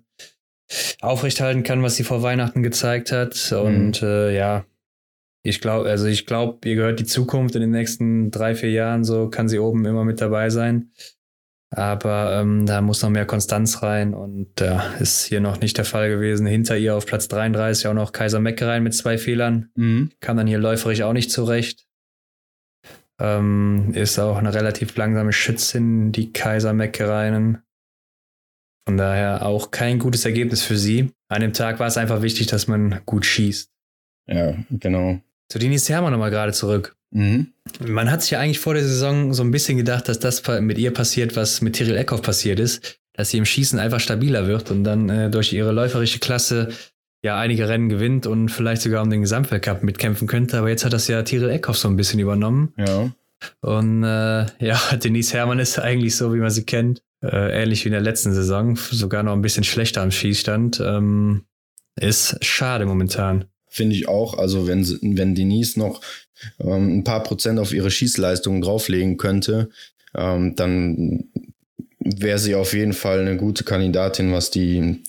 [1.00, 3.52] aufrechthalten kann, was sie vor Weihnachten gezeigt hat.
[3.52, 4.08] Und mhm.
[4.08, 4.64] äh, ja,
[5.42, 9.05] ich glaube, also ich glaube, ihr gehört die Zukunft in den nächsten drei, vier Jahren,
[9.05, 10.90] so kann sie oben immer mit dabei sein.
[11.72, 15.79] Aber ähm, da muss noch mehr Konstanz rein und da äh, ist hier noch nicht
[15.79, 16.46] der Fall gewesen.
[16.46, 19.70] Hinter ihr auf Platz 33 auch noch Kaiser Mecke rein mit zwei Fehlern.
[19.76, 20.11] Mhm.
[20.18, 21.87] Kam dann hier läuferisch auch nicht zurecht.
[23.20, 27.62] Ähm, ist auch eine relativ langsame Schützin, die Kaiser Mecke reinen.
[28.88, 31.12] Von daher auch kein gutes Ergebnis für sie.
[31.29, 33.70] An dem Tag war es einfach wichtig, dass man gut schießt.
[34.26, 35.20] Ja, genau.
[35.50, 36.96] Zu Denis Hermann nochmal gerade zurück.
[37.10, 37.48] Mhm.
[37.84, 40.78] Man hat sich ja eigentlich vor der Saison so ein bisschen gedacht, dass das mit
[40.78, 44.70] ihr passiert, was mit Tyrell Eckhoff passiert ist, dass sie im Schießen einfach stabiler wird
[44.70, 46.68] und dann äh, durch ihre läuferische Klasse
[47.22, 50.56] ja einige Rennen gewinnt und vielleicht sogar um den Gesamtweltcup mitkämpfen könnte.
[50.56, 52.72] Aber jetzt hat das ja Tyrell Eckhoff so ein bisschen übernommen.
[52.76, 53.10] Ja.
[53.60, 57.02] Und äh, ja, Denise Hermann ist eigentlich so, wie man sie kennt.
[57.22, 60.80] Äh, ähnlich wie in der letzten Saison, sogar noch ein bisschen schlechter am Schießstand.
[60.80, 61.42] Ähm,
[61.98, 63.46] ist schade momentan.
[63.70, 64.37] Finde ich auch.
[64.37, 64.85] Also wenn,
[65.16, 66.00] wenn Denise noch
[66.59, 69.70] ähm, ein paar Prozent auf ihre Schießleistungen drauflegen könnte,
[70.14, 71.30] ähm, dann
[72.00, 75.02] wäre sie auf jeden Fall eine gute Kandidatin, was die,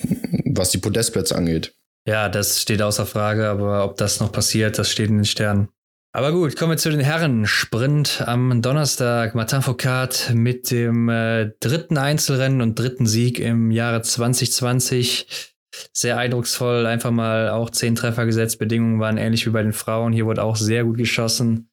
[0.45, 1.73] was die Podestplätze angeht.
[2.05, 5.69] Ja, das steht außer Frage, aber ob das noch passiert, das steht in den Sternen.
[6.13, 7.47] Aber gut, kommen wir zu den Herren.
[7.47, 9.33] Sprint am Donnerstag.
[9.33, 15.53] Martin Foucault mit dem äh, dritten Einzelrennen und dritten Sieg im Jahre 2020
[15.93, 18.59] sehr eindrucksvoll, einfach mal auch zehn Treffer gesetzt.
[18.59, 20.13] Bedingungen waren ähnlich wie bei den Frauen.
[20.13, 21.69] Hier wurde auch sehr gut geschossen.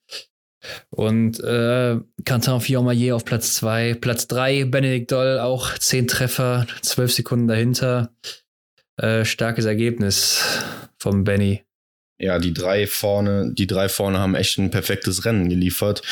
[0.90, 7.12] Und äh, Quentin Fillon-Maillet auf Platz zwei, Platz drei Benedikt Doll auch zehn Treffer, zwölf
[7.12, 8.12] Sekunden dahinter.
[8.96, 10.42] Äh, starkes Ergebnis
[10.98, 11.62] vom Benny.
[12.20, 16.02] Ja, die drei vorne, die drei vorne haben echt ein perfektes Rennen geliefert.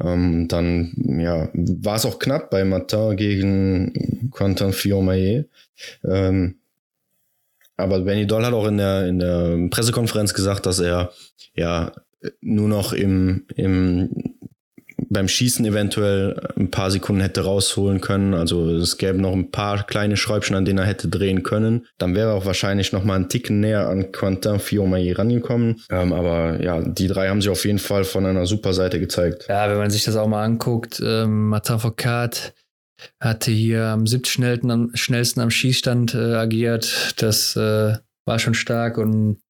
[0.00, 5.48] Ähm, dann, ja, war es auch knapp bei Martin gegen Quentin Fillon-Maillet.
[6.08, 6.60] Ähm,
[7.76, 11.12] aber Benny Doll hat auch in der, in der Pressekonferenz gesagt, dass er
[11.54, 11.92] ja
[12.40, 14.10] nur noch im, im,
[15.08, 18.34] beim Schießen eventuell ein paar Sekunden hätte rausholen können.
[18.34, 21.86] Also es gäbe noch ein paar kleine Schräubchen, an denen er hätte drehen können.
[21.98, 25.82] Dann wäre er auch wahrscheinlich noch mal einen Ticken näher an Quentin Fillon-Maillet rangekommen.
[25.90, 29.46] Ähm, aber ja, die drei haben sich auf jeden Fall von einer super Seite gezeigt.
[29.48, 32.54] Ja, wenn man sich das auch mal anguckt, ähm, Martin Foucault
[33.20, 37.14] hatte hier am siebtschnellsten am, schnellsten am Schießstand äh, agiert.
[37.18, 39.40] Das äh, war schon stark und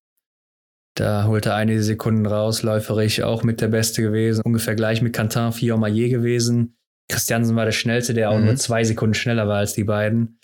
[0.94, 4.42] da holte er einige Sekunden raus, läuferig auch mit der Beste gewesen.
[4.44, 6.76] Ungefähr gleich mit Quentin Fillon-Maillet gewesen.
[7.08, 8.44] Christiansen war der Schnellste, der auch mhm.
[8.44, 10.38] nur zwei Sekunden schneller war als die beiden.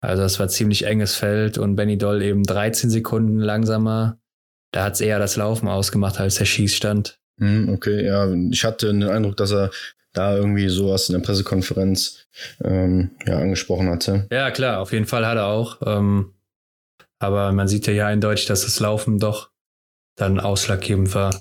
[0.00, 4.18] Also das war ziemlich enges Feld und Benny Doll eben 13 Sekunden langsamer.
[4.72, 7.18] Da hat es eher das Laufen ausgemacht als der Schießstand.
[7.38, 9.70] Mhm, okay, ja, ich hatte den Eindruck, dass er
[10.12, 12.26] da irgendwie sowas in der Pressekonferenz
[12.62, 14.26] ähm, ja, angesprochen hatte.
[14.30, 15.78] Ja, klar, auf jeden Fall hat er auch.
[15.84, 16.32] Ähm,
[17.18, 19.50] aber man sieht ja hier eindeutig, dass das Laufen doch
[20.16, 21.40] dann ausschlaggebend war.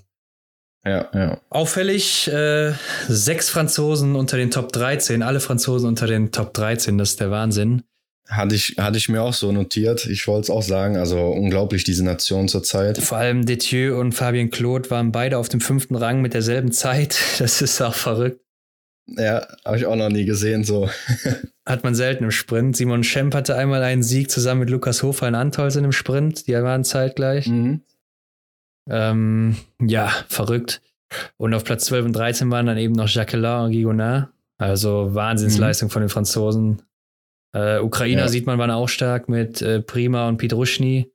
[0.85, 1.41] Ja, ja.
[1.49, 2.73] Auffällig, äh,
[3.07, 7.29] sechs Franzosen unter den Top 13, alle Franzosen unter den Top 13, das ist der
[7.29, 7.83] Wahnsinn.
[8.27, 10.05] Hatte ich, hatte ich mir auch so notiert.
[10.05, 10.95] Ich wollte es auch sagen.
[10.95, 12.97] Also unglaublich, diese Nation zurzeit.
[12.97, 17.17] Vor allem Detieu und Fabien Claude waren beide auf dem fünften Rang mit derselben Zeit.
[17.39, 18.39] Das ist auch verrückt.
[19.07, 20.89] Ja, habe ich auch noch nie gesehen so.
[21.65, 22.75] Hat man selten im Sprint.
[22.75, 26.47] Simon Schemp hatte einmal einen Sieg zusammen mit Lukas Hofer in Antolsen im Sprint.
[26.47, 27.47] Die waren zeitgleich.
[27.47, 27.81] Mhm.
[28.89, 30.81] Ähm, ja, verrückt.
[31.37, 34.29] Und auf Platz 12 und 13 waren dann eben noch Jacqueline und Gigonard.
[34.57, 35.91] Also Wahnsinnsleistung mhm.
[35.91, 36.81] von den Franzosen.
[37.53, 38.27] Äh, Ukrainer ja.
[38.27, 41.11] sieht man waren auch stark mit äh, Prima und Pietruschny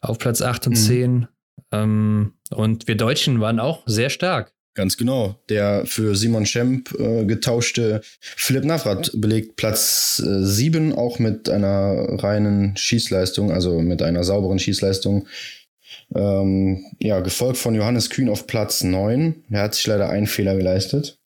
[0.00, 0.76] auf Platz 8 und mhm.
[0.76, 1.28] 10.
[1.72, 4.52] Ähm, und wir Deutschen waren auch sehr stark.
[4.76, 5.40] Ganz genau.
[5.48, 12.22] Der für Simon Schemp äh, getauschte Philipp Navrat belegt Platz äh, 7, auch mit einer
[12.22, 15.26] reinen Schießleistung, also mit einer sauberen Schießleistung.
[16.14, 19.44] Ähm, ja, gefolgt von Johannes Kühn auf Platz 9.
[19.50, 21.18] Er hat sich leider einen Fehler geleistet.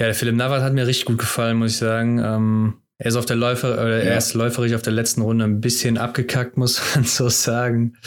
[0.00, 2.18] Ja, der Philipp Navrat hat mir richtig gut gefallen, muss ich sagen.
[2.18, 4.10] Ähm, er ist auf der Läufer, oder ja.
[4.12, 7.98] er ist läuferig auf der letzten Runde ein bisschen abgekackt, muss man so sagen.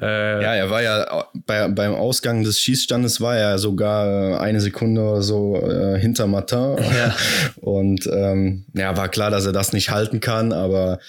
[0.00, 5.00] Äh, ja, er war ja bei, beim Ausgang des Schießstandes war er sogar eine Sekunde
[5.00, 6.76] oder so äh, hinter Martin.
[6.94, 7.14] Ja.
[7.56, 11.00] Und ähm, ja, war klar, dass er das nicht halten kann, aber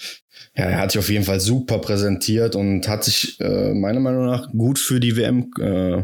[0.55, 4.25] ja, er hat sich auf jeden Fall super präsentiert und hat sich äh, meiner Meinung
[4.25, 6.03] nach gut für die WM äh,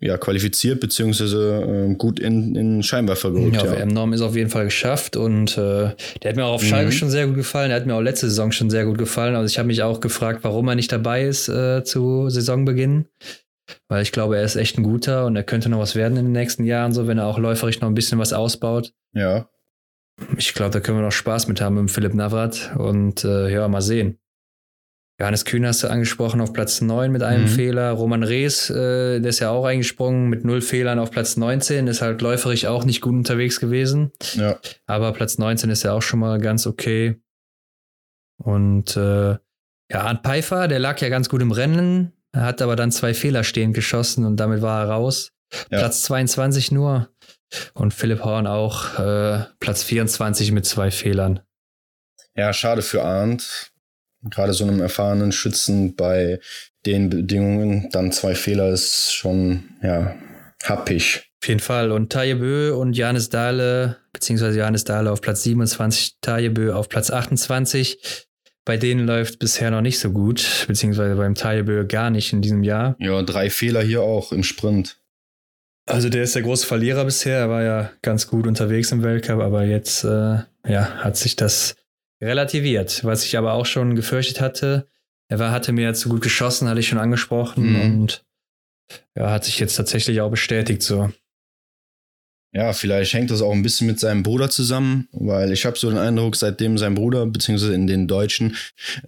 [0.00, 3.56] ja, qualifiziert beziehungsweise äh, gut in, in Scheinwerfer gerückt.
[3.56, 5.90] Ja, Ja, WM-Norm ist auf jeden Fall geschafft und äh,
[6.22, 6.92] der hat mir auch auf Schalke Mhm.
[6.92, 7.68] schon sehr gut gefallen.
[7.70, 9.34] Der hat mir auch letzte Saison schon sehr gut gefallen.
[9.34, 13.06] Also ich habe mich auch gefragt, warum er nicht dabei ist äh, zu Saisonbeginn.
[13.88, 16.26] Weil ich glaube, er ist echt ein guter und er könnte noch was werden in
[16.26, 18.92] den nächsten Jahren, so wenn er auch läuferisch noch ein bisschen was ausbaut.
[19.14, 19.48] ja.
[20.36, 23.66] Ich glaube, da können wir noch Spaß mit haben mit Philipp Navrat und äh, ja,
[23.66, 24.18] mal sehen.
[25.20, 27.48] Johannes Kühn hast du angesprochen auf Platz 9 mit einem Mhm.
[27.48, 27.90] Fehler.
[27.92, 32.02] Roman Rees, äh, der ist ja auch eingesprungen mit null Fehlern auf Platz 19, ist
[32.02, 34.10] halt läuferisch auch nicht gut unterwegs gewesen.
[34.34, 34.58] ja.
[34.86, 37.20] Aber Platz 19 ist ja auch schon mal ganz okay.
[38.42, 39.30] Und äh,
[39.90, 43.44] ja, Arndt Pfeiffer, der lag ja ganz gut im Rennen, hat aber dann zwei Fehler
[43.44, 45.30] stehend geschossen und damit war er raus.
[45.70, 45.78] Ja.
[45.78, 47.08] Platz 22 nur.
[47.74, 51.38] Und Philipp Horn auch äh, Platz 24 mit zwei Fehlern.
[52.34, 53.70] Ja, schade für Arndt.
[54.30, 56.40] Gerade so einem erfahrenen Schützen bei
[56.86, 60.14] den Bedingungen, dann zwei Fehler ist schon, ja,
[60.62, 61.30] happig.
[61.42, 61.92] Auf jeden Fall.
[61.92, 66.88] Und Taje Bö und Janis Dahle, beziehungsweise Janis Dahle auf Platz 27, Taje Bö auf
[66.88, 68.26] Platz 28.
[68.64, 72.40] Bei denen läuft bisher noch nicht so gut, beziehungsweise beim Taje Bö gar nicht in
[72.40, 72.96] diesem Jahr.
[72.98, 74.96] Ja, drei Fehler hier auch im Sprint.
[75.86, 77.38] Also der ist der große Verlierer bisher.
[77.38, 81.76] Er war ja ganz gut unterwegs im Weltcup, aber jetzt äh, ja, hat sich das
[82.24, 83.04] relativiert.
[83.04, 84.88] Was ich aber auch schon gefürchtet hatte.
[85.28, 87.80] Er war, hatte mir zu gut geschossen, hatte ich schon angesprochen Mhm.
[87.80, 88.24] und
[89.16, 91.10] ja, hat sich jetzt tatsächlich auch bestätigt so.
[92.52, 95.88] Ja, vielleicht hängt das auch ein bisschen mit seinem Bruder zusammen, weil ich habe so
[95.88, 98.56] den Eindruck, seitdem sein Bruder beziehungsweise in den deutschen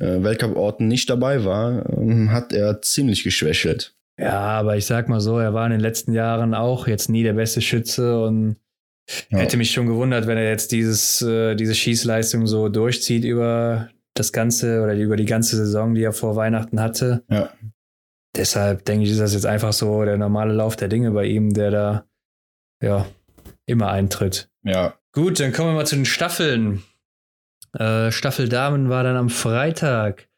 [0.00, 3.94] äh, Weltcup-Orten nicht dabei war, ähm, hat er ziemlich geschwächelt.
[4.18, 7.22] Ja, aber ich sag mal so, er war in den letzten Jahren auch jetzt nie
[7.22, 8.56] der beste Schütze und
[9.30, 9.38] Ja.
[9.38, 14.32] hätte mich schon gewundert, wenn er jetzt dieses, äh, diese Schießleistung so durchzieht über das
[14.32, 17.24] ganze oder über die ganze Saison, die er vor Weihnachten hatte.
[17.30, 17.50] Ja.
[18.34, 21.54] Deshalb denke ich, ist das jetzt einfach so der normale Lauf der Dinge bei ihm,
[21.54, 22.04] der da
[22.82, 23.06] ja
[23.66, 24.50] immer eintritt.
[24.62, 26.82] Ja, Gut, dann kommen wir mal zu den Staffeln.
[27.72, 30.28] Äh, Staffel Damen war dann am Freitag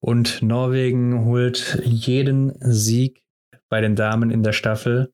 [0.00, 3.22] und Norwegen holt jeden Sieg
[3.68, 5.13] bei den Damen in der Staffel.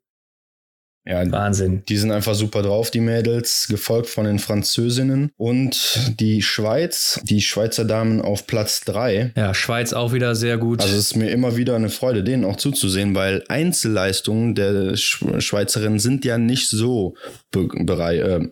[1.07, 1.83] Ja, Wahnsinn.
[1.89, 5.33] Die sind einfach super drauf, die Mädels, gefolgt von den Französinnen.
[5.37, 9.33] Und die Schweiz, die Schweizer Damen auf Platz 3.
[9.35, 10.83] Ja, Schweiz auch wieder sehr gut.
[10.83, 15.25] Also es ist mir immer wieder eine Freude, denen auch zuzusehen, weil Einzelleistungen der Sch
[15.39, 17.15] Schweizerinnen sind ja nicht so
[17.51, 18.49] be äh,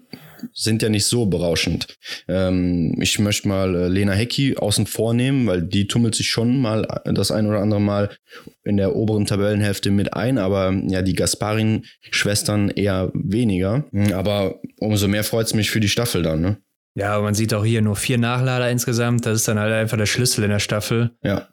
[0.53, 1.97] sind ja nicht so berauschend.
[2.29, 6.61] Ähm, ich möchte mal äh, Lena Hecki außen vor nehmen, weil die tummelt sich schon
[6.61, 8.11] mal das ein oder andere Mal
[8.65, 13.85] in der oberen Tabellenhälfte mit ein, aber ja, die Gasparin-Schwestern eher weniger.
[14.13, 16.59] Aber umso mehr freut es mich für die Staffel dann, ne?
[16.99, 19.25] ja, man sieht auch hier nur vier Nachlader insgesamt.
[19.25, 21.13] Das ist dann halt einfach der Schlüssel in der Staffel.
[21.23, 21.49] Ja.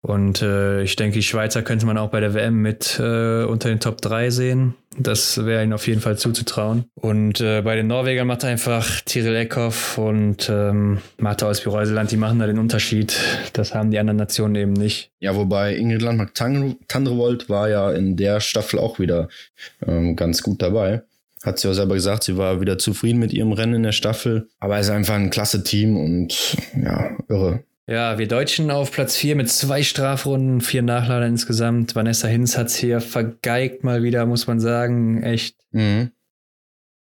[0.00, 3.68] Und äh, ich denke, die Schweizer könnte man auch bei der WM mit äh, unter
[3.68, 4.74] den Top 3 sehen.
[4.96, 6.84] Das wäre ihnen auf jeden Fall zuzutrauen.
[6.94, 12.16] Und äh, bei den Norwegern macht einfach Tiril Eckhoff und ähm, Martha aus Reuseland, die
[12.16, 13.16] machen da den Unterschied.
[13.52, 15.10] Das haben die anderen Nationen eben nicht.
[15.18, 19.28] Ja, wobei Ingrid Landmark-Tandrevold war ja in der Staffel auch wieder
[19.86, 21.02] ähm, ganz gut dabei.
[21.42, 24.48] Hat sie ja selber gesagt, sie war wieder zufrieden mit ihrem Rennen in der Staffel.
[24.58, 27.62] Aber es ist einfach ein klasse Team und ja, irre.
[27.88, 31.94] Ja, wir Deutschen auf Platz 4 mit zwei Strafrunden, vier Nachlader insgesamt.
[31.94, 35.22] Vanessa Hinz hat's hier vergeigt mal wieder, muss man sagen.
[35.22, 36.10] Echt, Mhm.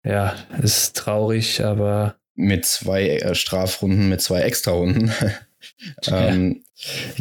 [0.04, 5.12] ja, ist traurig, aber Mit zwei äh, Strafrunden, mit zwei Extrarunden.
[6.08, 6.64] ähm,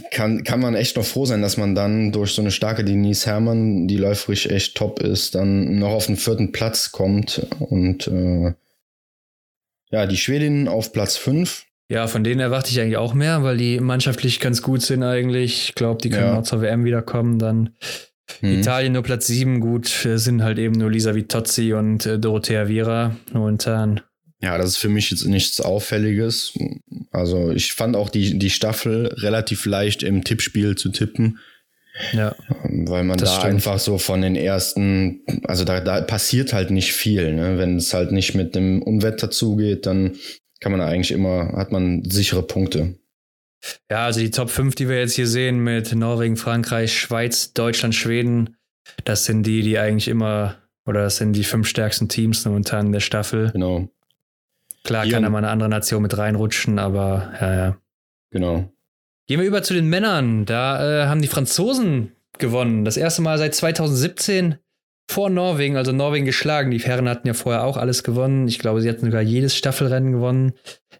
[0.09, 3.27] kann, kann man echt noch froh sein, dass man dann durch so eine starke Denise
[3.27, 7.45] Herrmann, die läuferisch echt top ist, dann noch auf den vierten Platz kommt.
[7.59, 8.53] Und äh,
[9.91, 11.67] ja, die Schwedinnen auf Platz 5.
[11.91, 15.69] Ja, von denen erwarte ich eigentlich auch mehr, weil die mannschaftlich ganz gut sind eigentlich.
[15.69, 16.39] Ich glaube, die können Ja.
[16.39, 17.37] auch zur WM wiederkommen.
[17.37, 17.71] Dann
[18.39, 18.59] Mhm.
[18.59, 23.13] Italien nur Platz 7, gut, sind halt eben nur Lisa Vitozzi und äh, Dorothea Viera
[23.33, 23.99] momentan.
[24.41, 26.53] Ja, das ist für mich jetzt nichts Auffälliges.
[27.11, 31.39] Also ich fand auch die, die Staffel relativ leicht im Tippspiel zu tippen,
[32.13, 33.55] Ja, weil man Das da stimmt.
[33.55, 37.33] einfach so von den ersten, also da, da passiert halt nicht viel.
[37.33, 37.57] Ne?
[37.57, 40.15] Wenn es halt nicht mit dem Unwetter zugeht, dann
[40.61, 42.95] kann man eigentlich immer, hat man sichere Punkte.
[43.89, 47.93] ja, also die Top 5, die wir jetzt hier sehen mit Norwegen, Frankreich, Schweiz, Deutschland,
[47.93, 48.55] Schweden,
[49.03, 52.91] das sind die, die eigentlich immer, oder das sind die fünf stärksten Teams momentan in
[52.93, 53.51] der Staffel.
[53.51, 53.89] Genau,
[54.83, 57.77] Klar Hier- kann da mal eine andere Nation mit reinrutschen, aber ja, ja.
[58.31, 58.71] genau.
[59.27, 60.45] Gehen wir über zu den Männern.
[60.45, 62.83] Da äh, haben die Franzosen gewonnen.
[62.83, 64.55] Das erste Mal seit 2017
[65.11, 66.71] vor Norwegen, also Norwegen geschlagen.
[66.71, 68.47] Die Herren hatten ja vorher auch alles gewonnen.
[68.47, 70.53] Ich glaube, sie hatten sogar jedes Staffelrennen gewonnen.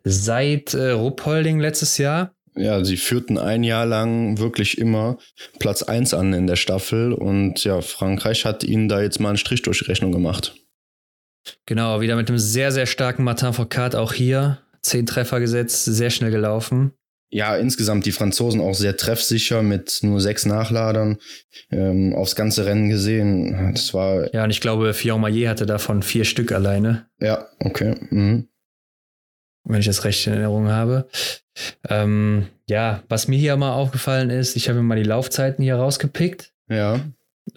[0.04, 2.34] Seit äh, Ruppolding letztes Jahr.
[2.56, 5.18] ja, sie führten ein Jahr lang wirklich immer
[5.60, 9.38] Platz 1 an in der Staffel und ja, Frankreich hat ihnen da jetzt mal einen
[9.38, 10.56] Strich durch die Rechnung gemacht.
[11.66, 14.60] Genau, wieder mit einem sehr, sehr starken Martin Foucault auch hier.
[14.82, 16.94] Zehn Treffer gesetzt, sehr schnell gelaufen.
[17.34, 21.18] Ja, insgesamt die Franzosen auch sehr treffsicher mit nur sechs Nachladern
[21.72, 23.72] ähm, aufs ganze Rennen gesehen.
[23.74, 24.34] Das war.
[24.34, 27.08] Ja, und ich glaube, Fillon Maillet hatte davon vier Stück alleine.
[27.22, 27.96] Ja, okay.
[28.10, 28.50] Mhm.
[29.64, 31.08] Wenn ich das recht in Erinnerung habe.
[31.88, 35.76] Ähm, ja, was mir hier mal aufgefallen ist, ich habe mir mal die Laufzeiten hier
[35.76, 36.52] rausgepickt.
[36.68, 37.00] Ja.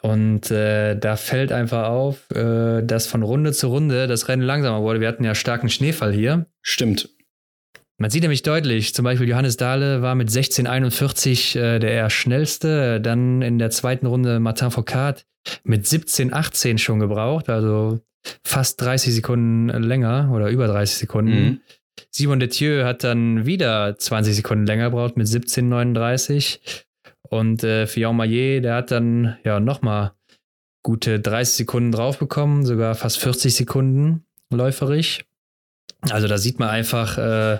[0.02, 4.82] Und äh, da fällt einfach auf, äh, dass von Runde zu Runde das Rennen langsamer
[4.82, 5.00] wurde.
[5.00, 6.46] Wir hatten ja starken Schneefall hier.
[6.62, 7.10] Stimmt.
[7.98, 13.00] Man sieht nämlich deutlich, zum Beispiel Johannes Dahle war mit 16,41 äh, der eher schnellste.
[13.00, 15.24] Dann in der zweiten Runde Martin Foucault
[15.62, 18.00] mit 17,18 schon gebraucht, also
[18.44, 21.44] fast 30 Sekunden länger oder über 30 Sekunden.
[21.44, 21.60] Mhm.
[22.10, 26.58] Simon Detieu hat dann wieder 20 Sekunden länger gebraucht mit 17,39.
[27.22, 30.12] Und äh, Fillon Maillet, der hat dann ja nochmal
[30.82, 35.24] gute 30 Sekunden drauf bekommen, sogar fast 40 Sekunden läuferig.
[36.10, 37.58] Also da sieht man einfach, äh,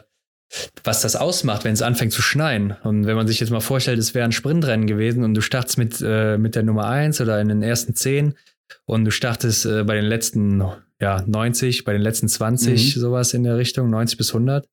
[0.83, 2.77] was das ausmacht, wenn es anfängt zu schneien.
[2.83, 5.79] Und wenn man sich jetzt mal vorstellt, es wäre ein Sprintrennen gewesen und du startest
[5.79, 8.35] mit, äh, mit der Nummer 1 oder in den ersten 10
[8.87, 10.63] und du startest äh, bei den letzten
[11.01, 13.01] ja, 90, bei den letzten 20, mhm.
[13.01, 14.67] sowas in der Richtung, 90 bis 100.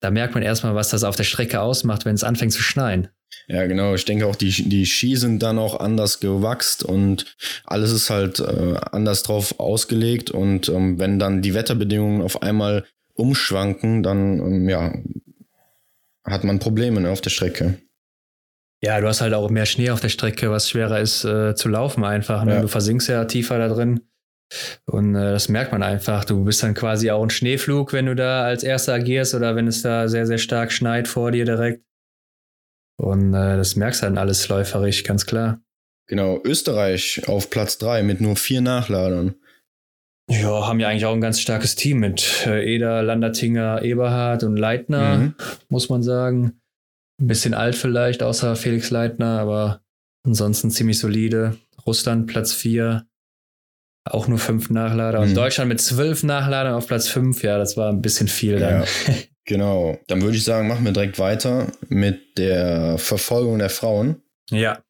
[0.00, 3.08] Da merkt man erstmal, was das auf der Strecke ausmacht, wenn es anfängt zu schneien.
[3.48, 3.94] Ja, genau.
[3.94, 8.40] Ich denke auch, die, die Ski sind dann auch anders gewachst und alles ist halt
[8.40, 10.30] äh, anders drauf ausgelegt.
[10.30, 14.94] Und ähm, wenn dann die Wetterbedingungen auf einmal umschwanken, dann ähm, ja,
[16.24, 17.80] hat man Probleme ne, auf der Strecke.
[18.82, 21.68] Ja, du hast halt auch mehr Schnee auf der Strecke, was schwerer ist äh, zu
[21.68, 22.44] laufen einfach.
[22.44, 22.54] Ne?
[22.54, 22.60] Ja.
[22.62, 24.00] Du versinkst ja tiefer da drin.
[24.86, 26.24] Und äh, das merkt man einfach.
[26.24, 29.66] Du bist dann quasi auch ein Schneeflug, wenn du da als Erster agierst oder wenn
[29.66, 31.84] es da sehr, sehr stark schneit vor dir direkt.
[32.96, 35.60] Und äh, das merkst du dann alles läuferig, ganz klar.
[36.06, 39.36] Genau, Österreich auf Platz 3 mit nur vier Nachladern.
[40.30, 44.56] Ja, haben ja eigentlich auch ein ganz starkes Team mit äh, Eder, Landertinger, Eberhard und
[44.56, 45.34] Leitner, mhm.
[45.68, 46.60] muss man sagen.
[47.20, 49.80] Ein bisschen alt vielleicht, außer Felix Leitner, aber
[50.24, 51.56] ansonsten ziemlich solide.
[51.84, 53.06] Russland Platz 4,
[54.04, 55.20] auch nur fünf Nachlader.
[55.20, 55.30] Mhm.
[55.30, 58.82] Und Deutschland mit zwölf Nachladern auf Platz 5, ja, das war ein bisschen viel dann.
[58.82, 59.14] Ja,
[59.44, 59.98] genau.
[60.06, 64.22] Dann würde ich sagen, machen wir direkt weiter mit der Verfolgung der Frauen.
[64.50, 64.80] Ja.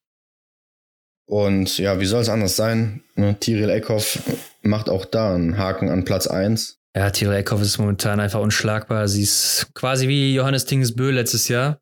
[1.26, 3.02] Und ja, wie soll es anders sein?
[3.14, 4.18] Ne, Tiril Eckhoff
[4.62, 6.78] macht auch da einen Haken an Platz 1.
[6.96, 9.06] Ja, Tiril Eckhoff ist momentan einfach unschlagbar.
[9.06, 11.78] Sie ist quasi wie Johannes Tingesbö letztes Jahr.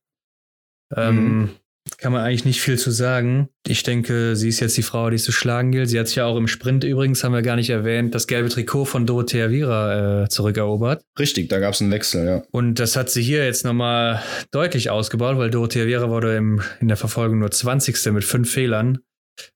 [0.95, 1.51] Ähm, mhm.
[1.97, 3.49] Kann man eigentlich nicht viel zu sagen.
[3.67, 5.89] Ich denke, sie ist jetzt die Frau, die es zu schlagen gilt.
[5.89, 8.51] Sie hat sich ja auch im Sprint übrigens, haben wir gar nicht erwähnt, das gelbe
[8.51, 11.03] Trikot von Dorothea Viera äh, zurückerobert.
[11.19, 12.43] Richtig, da gab es einen Wechsel, ja.
[12.51, 16.89] Und das hat sie hier jetzt nochmal deutlich ausgebaut, weil Dorothea Viera wurde im, in
[16.89, 18.13] der Verfolgung nur 20.
[18.13, 18.99] mit fünf Fehlern.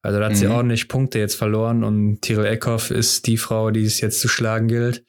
[0.03, 0.37] Also da hat mhm.
[0.37, 4.29] sie ordentlich Punkte jetzt verloren und Tyrell Eckhoff ist die Frau, die es jetzt zu
[4.29, 5.05] schlagen gilt.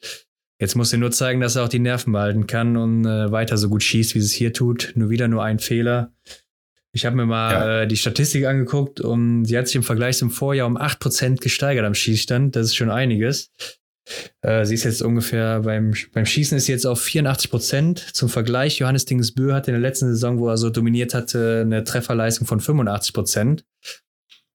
[0.60, 3.56] Jetzt muss sie nur zeigen, dass er auch die Nerven behalten kann und äh, weiter
[3.56, 4.92] so gut schießt, wie sie es hier tut.
[4.94, 6.12] Nur wieder nur ein Fehler.
[6.92, 7.80] Ich habe mir mal ja.
[7.82, 11.84] äh, die Statistik angeguckt und sie hat sich im Vergleich zum Vorjahr um 8% gesteigert
[11.84, 12.54] am Schießstand.
[12.54, 13.50] Das ist schon einiges.
[14.42, 17.98] Äh, sie ist jetzt ungefähr beim, beim Schießen ist sie jetzt auf 84 Prozent.
[17.98, 21.84] Zum Vergleich, Johannes Dingesbö hatte in der letzten Saison, wo er so dominiert hatte, eine
[21.84, 23.64] Trefferleistung von 85 Prozent.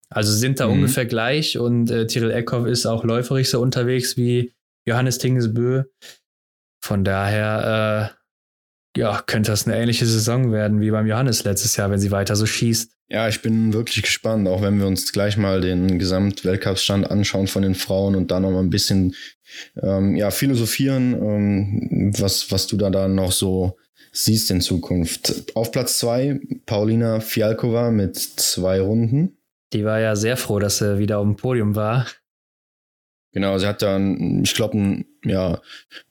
[0.09, 0.73] Also sind da mhm.
[0.73, 4.53] ungefähr gleich und äh, Tyrell Eckhoff ist auch läuferig so unterwegs wie
[4.85, 5.83] Johannes Tingesbö.
[6.83, 8.13] Von daher,
[8.95, 12.11] äh, ja, könnte das eine ähnliche Saison werden wie beim Johannes letztes Jahr, wenn sie
[12.11, 12.91] weiter so schießt.
[13.11, 17.63] Ja, ich bin wirklich gespannt, auch wenn wir uns gleich mal den Gesamtweltcup-Stand anschauen von
[17.63, 19.15] den Frauen und da noch mal ein bisschen
[19.81, 23.77] ähm, ja, philosophieren, ähm, was, was du da dann noch so
[24.11, 25.55] siehst in Zukunft.
[25.55, 29.38] Auf Platz zwei Paulina Fialkova mit zwei Runden.
[29.73, 32.07] Die war ja sehr froh, dass sie wieder auf dem Podium war.
[33.31, 35.61] Genau, sie hat dann, ich glaube, ja,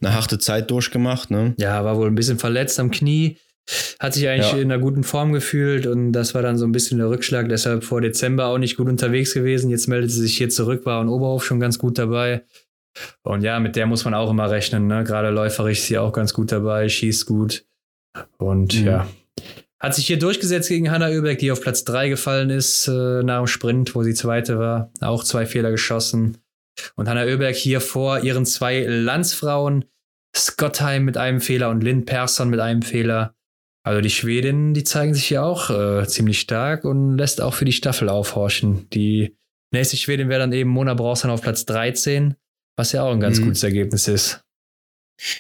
[0.00, 1.30] eine harte Zeit durchgemacht.
[1.30, 1.54] Ne?
[1.58, 3.38] Ja, war wohl ein bisschen verletzt am Knie.
[3.98, 4.58] Hat sich eigentlich ja.
[4.58, 7.48] in einer guten Form gefühlt und das war dann so ein bisschen der Rückschlag.
[7.48, 9.68] Deshalb vor Dezember auch nicht gut unterwegs gewesen.
[9.68, 12.44] Jetzt meldet sie sich hier zurück, war in Oberhof schon ganz gut dabei.
[13.22, 14.86] Und ja, mit der muss man auch immer rechnen.
[14.86, 15.04] Ne?
[15.04, 17.66] Gerade läuferisch ist sie auch ganz gut dabei, schießt gut.
[18.38, 18.86] Und mhm.
[18.86, 19.08] ja,
[19.80, 23.38] hat sich hier durchgesetzt gegen Hanna Oeberg, die auf Platz 3 gefallen ist äh, nach
[23.38, 24.90] dem Sprint, wo sie zweite war.
[25.00, 26.38] Auch zwei Fehler geschossen.
[26.96, 29.84] Und Hanna Oeberg hier vor ihren zwei Landsfrauen,
[30.36, 33.34] Scottheim mit einem Fehler und Lynn Persson mit einem Fehler.
[33.84, 37.64] Also die Schwedinnen, die zeigen sich hier auch äh, ziemlich stark und lässt auch für
[37.64, 38.88] die Staffel aufhorchen.
[38.90, 39.36] Die
[39.72, 42.34] nächste Schwedin wäre dann eben Mona Brausan auf Platz 13,
[42.76, 43.44] was ja auch ein ganz mhm.
[43.44, 44.44] gutes Ergebnis ist.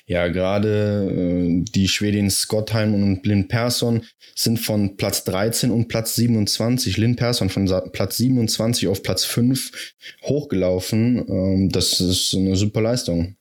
[0.06, 4.02] Ja, gerade äh, die Schwedin Scottheim und Lynn Persson
[4.34, 9.94] sind von Platz 13 und Platz 27, Lynn Persson von Platz 27 auf Platz 5
[10.22, 11.24] hochgelaufen.
[11.28, 13.36] Ähm, das ist eine super Leistung.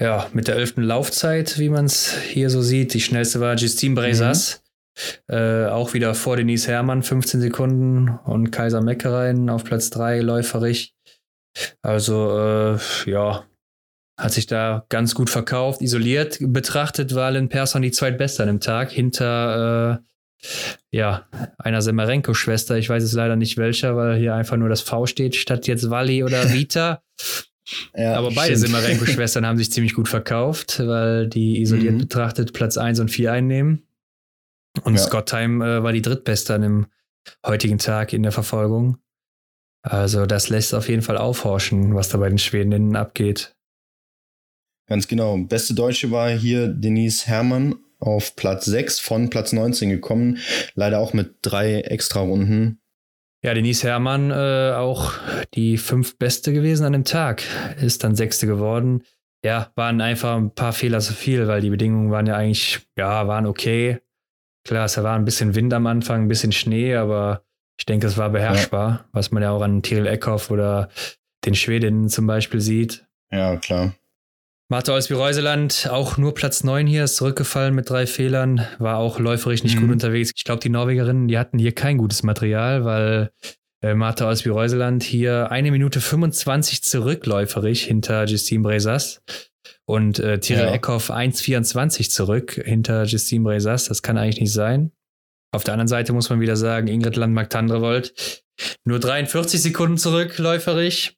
[0.00, 2.94] Ja, mit der elften Laufzeit, wie man es hier so sieht.
[2.94, 4.62] Die schnellste war Justine Bresas.
[5.28, 5.34] Mhm.
[5.36, 8.08] Äh, auch wieder vor Denise Herrmann, 15 Sekunden.
[8.24, 10.94] Und Kaiser Meckerein auf Platz 3 läuferig.
[11.82, 13.44] Also, äh, ja,
[14.18, 15.80] hat sich da ganz gut verkauft.
[15.80, 20.46] Isoliert betrachtet war Lynn Persson die zweitbeste an dem Tag, hinter äh,
[20.90, 21.26] ja,
[21.58, 22.76] einer Semarenko-Schwester.
[22.76, 25.88] Ich weiß es leider nicht welcher, weil hier einfach nur das V steht, statt jetzt
[25.88, 27.02] Wally oder Vita.
[27.94, 31.98] ja, Aber beide Semarenko-Schwestern haben sich ziemlich gut verkauft, weil die isoliert mhm.
[31.98, 33.84] betrachtet Platz 1 und 4 einnehmen.
[34.82, 35.00] Und ja.
[35.00, 36.86] Scott Time äh, war die drittbeste an dem
[37.46, 38.98] heutigen Tag in der Verfolgung.
[39.82, 43.54] Also das lässt auf jeden Fall aufhorchen, was da bei den Schwedinnen abgeht.
[44.88, 45.36] Ganz genau.
[45.36, 50.38] Beste Deutsche war hier Denise Herrmann auf Platz 6 von Platz 19 gekommen.
[50.74, 52.80] Leider auch mit drei extra Runden.
[53.42, 55.12] Ja, Denise Herrmann äh, auch
[55.54, 57.42] die fünf Beste gewesen an dem Tag.
[57.80, 59.04] Ist dann Sechste geworden.
[59.44, 63.28] Ja, waren einfach ein paar Fehler zu viel, weil die Bedingungen waren ja eigentlich, ja,
[63.28, 63.98] waren okay.
[64.64, 67.44] Klar, es war ein bisschen Wind am Anfang, ein bisschen Schnee, aber
[67.78, 69.04] ich denke, es war beherrschbar, ja.
[69.12, 70.88] was man ja auch an Tyrell Eckhoff oder
[71.44, 73.06] den Schwedinnen zum Beispiel sieht.
[73.30, 73.94] Ja, klar.
[74.70, 79.62] Martha Olsby-Reuseland, auch nur Platz 9 hier, ist zurückgefallen mit drei Fehlern, war auch läuferisch
[79.62, 79.80] nicht mhm.
[79.80, 80.30] gut unterwegs.
[80.36, 83.30] Ich glaube, die Norwegerinnen, die hatten hier kein gutes Material, weil
[83.80, 89.22] äh, Martha Olsby-Reuseland hier eine Minute 25 zurückläuferig hinter Justine Bresas
[89.86, 90.72] und äh, Tyrell ja.
[90.72, 93.86] Eckhoff 1,24 zurück hinter Justine Bresas.
[93.86, 94.92] Das kann eigentlich nicht sein.
[95.50, 98.42] Auf der anderen Seite muss man wieder sagen, Ingrid Landmark-Tandrevold
[98.84, 101.17] nur 43 Sekunden zurückläuferig.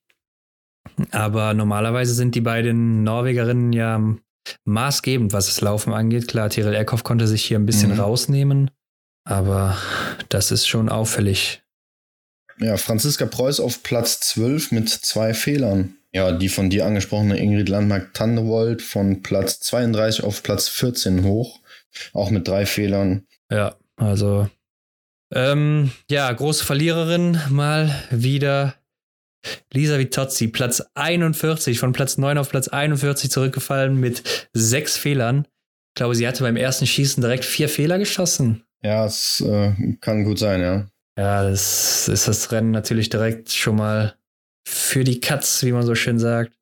[1.11, 4.01] Aber normalerweise sind die beiden Norwegerinnen ja
[4.65, 6.29] maßgebend, was das Laufen angeht.
[6.29, 8.01] Klar, Tiril Eckhoff konnte sich hier ein bisschen mhm.
[8.01, 8.71] rausnehmen,
[9.25, 9.77] aber
[10.29, 11.63] das ist schon auffällig.
[12.59, 15.97] Ja, Franziska Preuß auf Platz 12 mit zwei Fehlern.
[16.13, 21.61] Ja, die von dir angesprochene Ingrid Landmark-Tandewold von Platz 32 auf Platz 14 hoch,
[22.13, 23.27] auch mit drei Fehlern.
[23.51, 24.49] Ja, also
[25.33, 28.75] ähm, ja, große Verliererin mal wieder
[29.73, 35.47] Lisa Vitozzi, Platz 41, von Platz 9 auf Platz 41 zurückgefallen mit sechs Fehlern.
[35.91, 38.65] Ich glaube, sie hatte beim ersten Schießen direkt vier Fehler geschossen.
[38.83, 40.87] Ja, es äh, kann gut sein, ja.
[41.19, 44.15] Ja, das ist das Rennen natürlich direkt schon mal
[44.67, 46.53] für die Katz, wie man so schön sagt.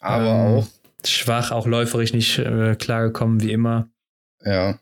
[0.00, 0.68] Aber ähm, auch
[1.04, 3.88] schwach, auch läuferisch nicht äh, klargekommen, wie immer.
[4.44, 4.78] Ja.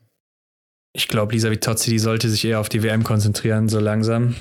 [0.92, 4.34] Ich glaube, Lisa Vitozzi, die sollte sich eher auf die WM konzentrieren, so langsam.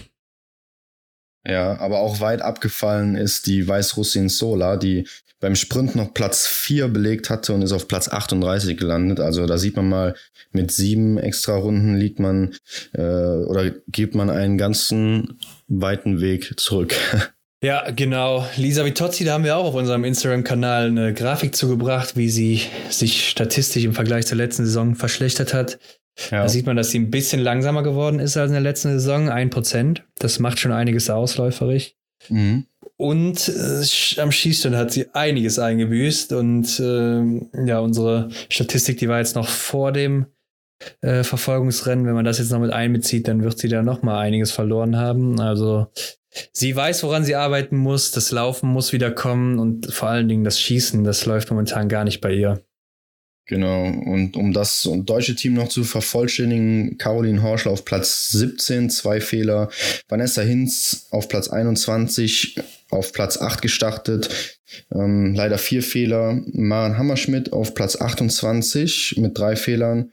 [1.47, 5.07] Ja, aber auch weit abgefallen ist die Weißrussin Sola, die
[5.39, 9.19] beim Sprint noch Platz 4 belegt hatte und ist auf Platz 38 gelandet.
[9.19, 10.15] Also da sieht man mal,
[10.51, 12.55] mit sieben extra Runden liegt man
[12.93, 15.37] äh, oder gibt man einen ganzen
[15.67, 16.95] weiten Weg zurück.
[17.63, 18.45] Ja, genau.
[18.57, 23.27] Lisa Vitozzi, da haben wir auch auf unserem Instagram-Kanal eine Grafik zugebracht, wie sie sich
[23.27, 25.79] statistisch im Vergleich zur letzten Saison verschlechtert hat.
[26.31, 26.43] Ja.
[26.43, 29.29] Da sieht man, dass sie ein bisschen langsamer geworden ist als in der letzten Saison,
[29.29, 30.03] ein Prozent.
[30.17, 31.97] Das macht schon einiges ausläuferig.
[32.29, 32.65] Mhm.
[32.97, 36.31] Und äh, am Schießstand hat sie einiges eingebüßt.
[36.33, 40.27] Und äh, ja, unsere Statistik, die war jetzt noch vor dem
[41.01, 42.05] äh, Verfolgungsrennen.
[42.05, 44.97] Wenn man das jetzt noch mit einbezieht, dann wird sie da noch mal einiges verloren
[44.97, 45.39] haben.
[45.41, 45.87] Also
[46.53, 48.11] sie weiß, woran sie arbeiten muss.
[48.11, 52.05] Das Laufen muss wieder kommen und vor allen Dingen das Schießen, das läuft momentan gar
[52.05, 52.63] nicht bei ihr.
[53.47, 59.21] Genau, und um das deutsche Team noch zu vervollständigen, Caroline Horschel auf Platz 17, zwei
[59.21, 59.69] Fehler,
[60.09, 62.55] Vanessa Hinz auf Platz 21,
[62.89, 64.57] auf Platz 8 gestartet,
[64.91, 70.11] ähm, leider vier Fehler, Maren Hammerschmidt auf Platz 28 mit drei Fehlern,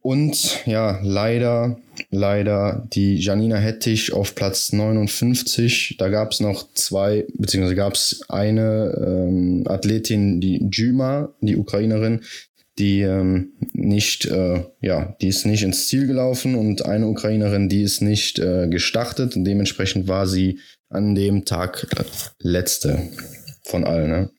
[0.00, 1.78] und ja, leider,
[2.10, 5.96] leider die Janina Hettich auf Platz 59.
[5.98, 12.20] Da gab es noch zwei, beziehungsweise gab es eine ähm, Athletin, die Juma, die Ukrainerin,
[12.78, 17.82] die ähm, nicht, äh, ja, die ist nicht ins Ziel gelaufen und eine Ukrainerin, die
[17.82, 20.58] ist nicht äh, gestartet und dementsprechend war sie
[20.88, 21.86] an dem Tag
[22.38, 23.08] letzte
[23.64, 24.10] von allen.
[24.10, 24.30] Ne?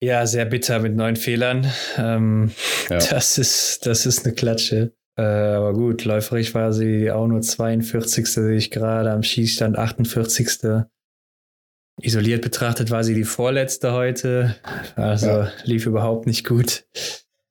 [0.00, 1.66] Ja, sehr bitter mit neun Fehlern.
[1.96, 2.52] Ähm,
[2.88, 2.98] ja.
[2.98, 4.92] Das ist, das ist eine Klatsche.
[5.16, 8.26] Äh, aber gut, läuferig war sie auch nur 42.
[8.26, 10.84] sehe ich gerade, am Schießstand 48.
[12.00, 14.54] Isoliert betrachtet war sie die vorletzte heute.
[14.94, 15.52] Also ja.
[15.64, 16.84] lief überhaupt nicht gut.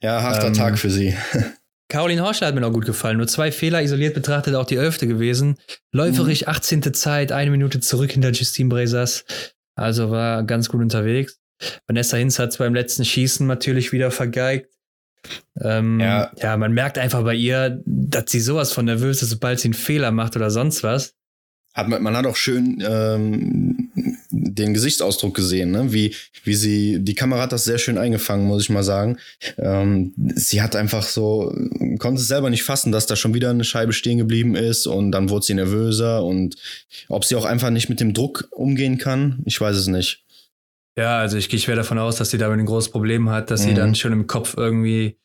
[0.02, 1.16] Ja, harter ähm, Tag für sie.
[1.90, 3.18] Caroline Horschel hat mir noch gut gefallen.
[3.18, 5.58] Nur zwei Fehler isoliert betrachtet, auch die elfte gewesen.
[5.92, 6.52] Läuferig mhm.
[6.52, 6.94] 18.
[6.94, 9.26] Zeit, eine Minute zurück hinter Justine Bresas.
[9.76, 11.40] Also war ganz gut unterwegs.
[11.88, 14.70] Vanessa Hinz hat es beim letzten Schießen natürlich wieder vergeigt.
[15.62, 16.32] Ähm, ja.
[16.38, 19.74] ja, man merkt einfach bei ihr, dass sie sowas von nervös ist, sobald sie einen
[19.74, 21.16] Fehler macht oder sonst was.
[21.74, 23.92] Hat man, man hat auch schön ähm,
[24.32, 25.94] den Gesichtsausdruck gesehen, ne?
[25.94, 29.18] wie, wie sie, die Kamera hat das sehr schön eingefangen, muss ich mal sagen.
[29.60, 31.54] Ähm, sie hat einfach so,
[32.00, 35.12] konnte es selber nicht fassen, dass da schon wieder eine Scheibe stehen geblieben ist und
[35.12, 36.56] dann wurde sie nervöser und
[37.10, 40.24] ob sie auch einfach nicht mit dem Druck umgehen kann, ich weiß es nicht.
[40.98, 43.62] Ja, also ich gehe schwer davon aus, dass sie damit ein großes Problem hat, dass
[43.62, 43.66] mhm.
[43.66, 45.20] sie dann schon im Kopf irgendwie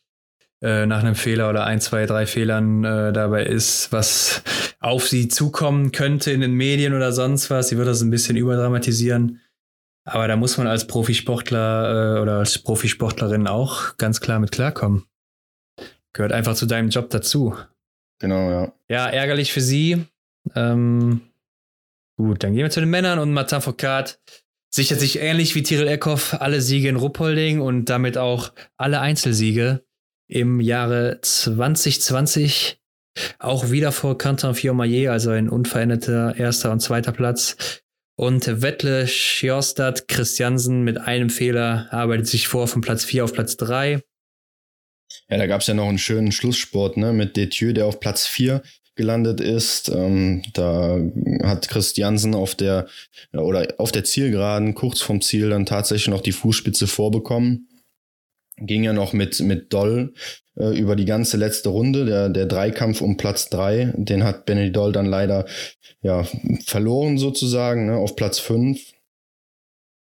[0.60, 4.42] äh, nach einem Fehler oder ein, zwei, drei Fehlern äh, dabei ist, was
[4.80, 7.68] auf sie zukommen könnte in den Medien oder sonst was.
[7.68, 9.40] Sie wird das ein bisschen überdramatisieren.
[10.04, 15.06] Aber da muss man als Profisportler äh, oder als Profisportlerin auch ganz klar mit klarkommen.
[16.12, 17.56] Gehört einfach zu deinem Job dazu.
[18.18, 18.72] Genau, ja.
[18.88, 20.04] Ja, ärgerlich für sie.
[20.54, 21.22] Ähm,
[22.18, 24.20] gut, dann gehen wir zu den Männern und Martin Foucault
[24.74, 29.84] sichert sich ähnlich wie Tyrell Eckhoff alle Siege in Ruppolding und damit auch alle Einzelsiege
[30.28, 32.78] im Jahre 2020
[33.38, 37.82] auch wieder vor Quentin Fiormaillet, also ein unveränderter erster und zweiter Platz.
[38.16, 43.56] Und Wettle Sjostad Christiansen mit einem Fehler arbeitet sich vor von Platz 4 auf Platz
[43.58, 44.00] 3.
[45.28, 48.26] Ja, da gab es ja noch einen schönen Schlusssport ne, mit Detieu, der auf Platz
[48.26, 48.62] 4
[48.94, 49.88] gelandet ist.
[49.88, 51.00] Ähm, da
[51.42, 52.86] hat Christiansen auf der
[53.32, 57.68] oder auf der Zielgeraden kurz vom Ziel dann tatsächlich noch die Fußspitze vorbekommen
[58.66, 60.12] ging ja noch mit, mit Doll
[60.56, 62.04] äh, über die ganze letzte Runde.
[62.04, 65.46] Der, der Dreikampf um Platz drei, den hat Benny Doll dann leider
[66.00, 66.24] ja,
[66.64, 68.92] verloren sozusagen, ne, auf Platz fünf.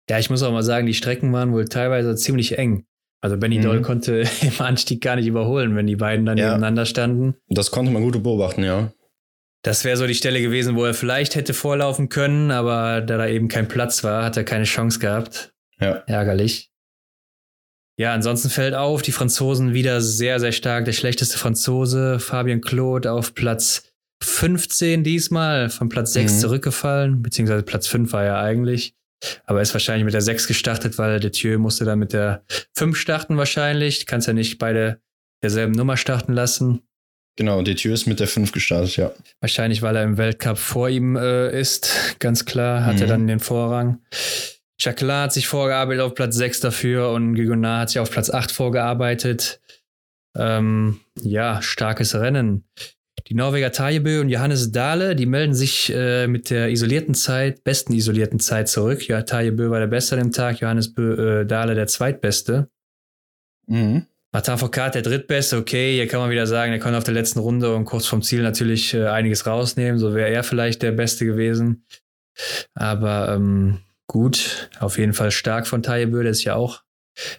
[0.09, 2.84] Ja, ich muss auch mal sagen, die Strecken waren wohl teilweise ziemlich eng.
[3.20, 3.62] Also Benny mhm.
[3.62, 6.46] Doll konnte im Anstieg gar nicht überholen, wenn die beiden dann ja.
[6.46, 7.34] nebeneinander standen.
[7.48, 8.92] Das konnte man gut beobachten, ja.
[9.62, 13.26] Das wäre so die Stelle gewesen, wo er vielleicht hätte vorlaufen können, aber da da
[13.26, 15.52] eben kein Platz war, hat er keine Chance gehabt.
[15.78, 16.02] Ja.
[16.06, 16.70] Ärgerlich.
[17.98, 20.86] Ja, ansonsten fällt auf, die Franzosen wieder sehr, sehr stark.
[20.86, 23.92] Der schlechteste Franzose, Fabien Claude, auf Platz
[24.22, 26.38] 15 diesmal, von Platz 6 mhm.
[26.38, 28.94] zurückgefallen, beziehungsweise Platz 5 war er eigentlich.
[29.44, 32.42] Aber er ist wahrscheinlich mit der 6 gestartet, weil der Thieu musste dann mit der
[32.74, 34.00] 5 starten wahrscheinlich.
[34.00, 35.00] Du kannst ja nicht beide
[35.42, 36.82] derselben Nummer starten lassen.
[37.36, 39.12] Genau, der Thieu ist mit der 5 gestartet, ja.
[39.40, 43.02] Wahrscheinlich, weil er im Weltcup vor ihm äh, ist, ganz klar, hat mhm.
[43.02, 44.00] er dann den Vorrang.
[44.78, 48.50] Jacquelin hat sich vorgearbeitet auf Platz 6 dafür und Guigonard hat sich auf Platz 8
[48.50, 49.60] vorgearbeitet.
[50.36, 52.64] Ähm, ja, starkes Rennen.
[53.26, 57.92] Die Norweger Tajebö und Johannes Dahle, die melden sich äh, mit der isolierten Zeit, besten
[57.92, 59.06] isolierten Zeit zurück.
[59.08, 62.68] Ja, Tajebö war der Beste an dem Tag, Johannes Bö, äh, Dahle der Zweitbeste.
[63.66, 64.06] Mhm.
[64.32, 67.40] Martin Foucault der Drittbeste, okay, hier kann man wieder sagen, er konnte auf der letzten
[67.40, 71.24] Runde und kurz vom Ziel natürlich äh, einiges rausnehmen, so wäre er vielleicht der Beste
[71.24, 71.84] gewesen.
[72.74, 74.70] Aber ähm, gut.
[74.78, 76.82] Auf jeden Fall stark von Taibö, der ist ja auch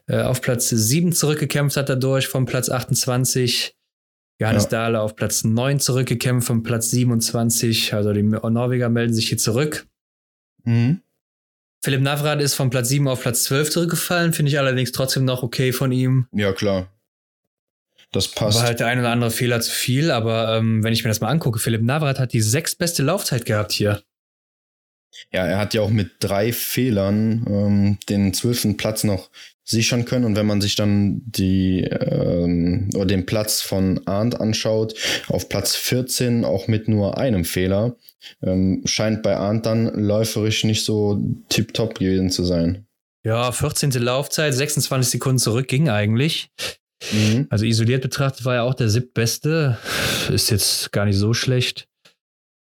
[0.07, 3.75] äh, auf Platz 7 zurückgekämpft hat dadurch, vom Platz 28.
[4.42, 4.70] Johannes ja.
[4.70, 7.94] Dahle auf Platz 9 zurückgekämpft, vom Platz 27.
[7.94, 9.86] Also die Norweger melden sich hier zurück.
[10.64, 11.02] Mhm.
[11.84, 15.44] Philipp Navrat ist von Platz 7 auf Platz 12 zurückgefallen, finde ich allerdings trotzdem noch
[15.44, 16.28] okay von ihm.
[16.32, 16.92] Ja, klar.
[18.12, 18.58] Das passt.
[18.58, 21.22] War halt der ein oder andere Fehler zu viel, aber ähm, wenn ich mir das
[21.22, 24.02] mal angucke, Philipp Navrat hat die sechstbeste Laufzeit gehabt hier.
[25.32, 29.30] Ja, er hat ja auch mit drei Fehlern ähm, den zwölften Platz noch
[29.64, 30.26] sichern können.
[30.26, 34.93] Und wenn man sich dann die ähm, oder den Platz von Arndt anschaut,
[35.28, 37.95] auf Platz 14 auch mit nur einem Fehler,
[38.43, 42.86] ähm, scheint bei Arndt dann läuferisch nicht so tipptopp gewesen zu sein.
[43.24, 43.91] Ja, 14.
[43.91, 46.49] Laufzeit, 26 Sekunden zurück ging eigentlich.
[47.12, 47.47] Mhm.
[47.49, 49.78] Also isoliert betrachtet war er auch der siebtbeste.
[50.30, 51.88] Ist jetzt gar nicht so schlecht.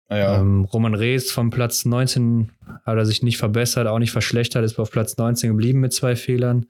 [0.08, 0.40] Ah ja.
[0.40, 2.50] Ähm, Roman Rees vom Platz 19
[2.84, 6.14] hat er sich nicht verbessert, auch nicht verschlechtert, ist auf Platz 19 geblieben mit zwei
[6.14, 6.66] Fehlern.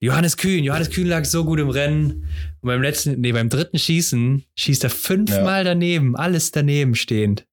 [0.00, 2.26] Johannes Kühn, Johannes Kühn lag so gut im Rennen.
[2.60, 5.64] Und beim letzten, nee, beim dritten Schießen schießt er fünfmal ja.
[5.64, 7.46] daneben, alles daneben stehend.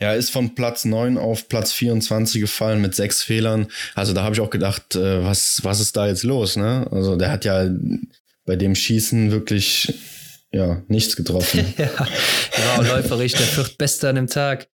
[0.00, 3.66] Ja, ist von Platz 9 auf Platz 24 gefallen mit sechs Fehlern.
[3.94, 6.56] Also da habe ich auch gedacht, äh, was, was ist da jetzt los?
[6.56, 6.86] Ne?
[6.92, 7.68] Also der hat ja
[8.44, 9.94] bei dem Schießen wirklich
[10.52, 11.74] ja, nichts getroffen.
[11.78, 11.88] ja,
[12.56, 14.68] genau, läuferisch der viertbeste an dem Tag.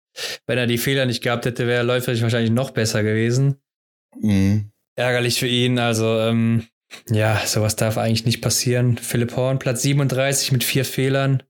[0.46, 3.56] Wenn er die Fehler nicht gehabt hätte, wäre er läuferisch wahrscheinlich noch besser gewesen.
[4.20, 4.70] Mhm.
[4.96, 6.68] Ärgerlich für ihn, also ähm,
[7.10, 8.96] ja, sowas darf eigentlich nicht passieren.
[8.96, 11.42] Philipp Horn, Platz 37 mit vier Fehlern.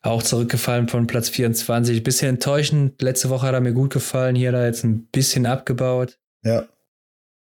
[0.00, 2.02] Auch zurückgefallen von Platz 24.
[2.02, 3.00] Bisschen enttäuschend.
[3.02, 4.36] Letzte Woche hat er mir gut gefallen.
[4.36, 6.18] Hier hat er jetzt ein bisschen abgebaut.
[6.44, 6.68] Ja.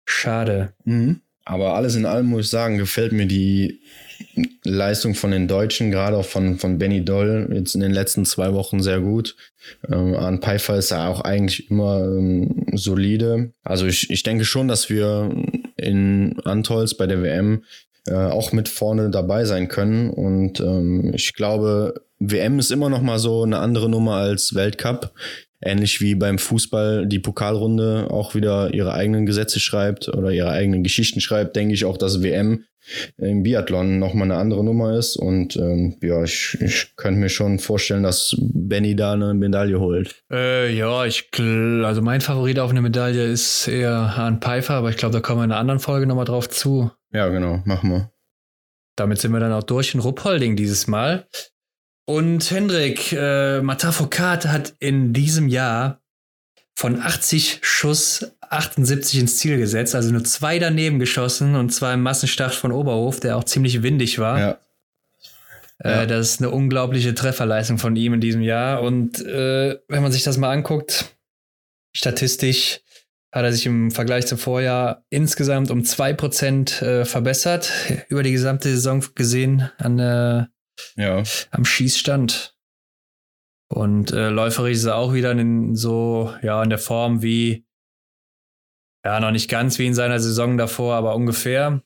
[0.05, 0.75] Schade.
[0.85, 1.21] Mhm.
[1.45, 3.81] Aber alles in allem muss ich sagen, gefällt mir die
[4.65, 8.55] Leistung von den Deutschen, gerade auch von, von Benny Doll, jetzt in den letzten zwei
[8.55, 9.37] Wochen sehr gut.
[9.91, 13.53] Ähm, Arne Pfeiffer ist ja auch eigentlich immer ähm, solide.
[13.63, 15.31] Also ich, ich denke schon, dass wir
[15.77, 17.65] in Antolz bei der WM
[18.07, 20.11] äh, auch mit vorne dabei sein können.
[20.11, 25.13] Und ähm, ich glaube, WM ist immer noch mal so eine andere Nummer als Weltcup.
[25.65, 30.83] Ähnlich wie beim Fußball die Pokalrunde auch wieder ihre eigenen Gesetze schreibt oder ihre eigenen
[30.83, 32.65] Geschichten schreibt, denke ich auch, dass WM
[33.17, 35.17] im Biathlon nochmal eine andere Nummer ist.
[35.17, 40.23] Und ähm, ja, ich, ich könnte mir schon vorstellen, dass Benny da eine Medaille holt.
[40.31, 44.97] Äh, ja, ich also mein Favorit auf eine Medaille ist eher Hahn Pfeiffer, aber ich
[44.97, 46.91] glaube, da kommen wir in einer anderen Folge nochmal drauf zu.
[47.13, 48.11] Ja, genau, machen wir.
[48.97, 51.27] Damit sind wir dann auch durch in Ruppholding dieses Mal.
[52.07, 56.03] Und Hendrik, äh, Matafokat hat in diesem Jahr
[56.75, 62.03] von 80 Schuss 78 ins Ziel gesetzt, also nur zwei daneben geschossen und zwar im
[62.03, 64.39] Massenstart von Oberhof, der auch ziemlich windig war.
[64.39, 64.59] Ja.
[65.79, 66.07] Äh, ja.
[66.07, 68.83] Das ist eine unglaubliche Trefferleistung von ihm in diesem Jahr.
[68.83, 71.17] Und äh, wenn man sich das mal anguckt,
[71.93, 72.81] statistisch
[73.33, 77.73] hat er sich im Vergleich zum Vorjahr insgesamt um 2% äh, verbessert,
[78.09, 80.49] über die gesamte Saison gesehen an,
[80.97, 81.23] ja.
[81.51, 82.57] am Schießstand.
[83.69, 87.67] Und äh, läuferisch ist er auch wieder in so, ja, in der Form wie,
[89.05, 91.83] ja, noch nicht ganz wie in seiner Saison davor, aber ungefähr.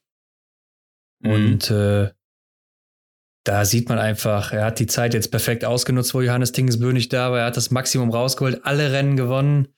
[1.20, 1.30] Mhm.
[1.30, 2.11] Und äh,
[3.45, 7.12] da sieht man einfach, er hat die Zeit jetzt perfekt ausgenutzt, wo Johannes Tingesbö nicht
[7.12, 7.41] da war.
[7.41, 9.68] Er hat das Maximum rausgeholt, alle Rennen gewonnen.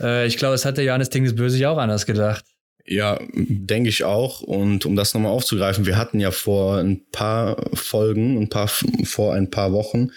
[0.00, 2.44] Äh, ich glaube, es hatte Johannes Tingesbö sich auch anders gedacht.
[2.86, 4.42] Ja, denke ich auch.
[4.42, 9.32] Und um das nochmal aufzugreifen, wir hatten ja vor ein paar Folgen, ein paar, vor
[9.32, 10.10] ein paar Wochen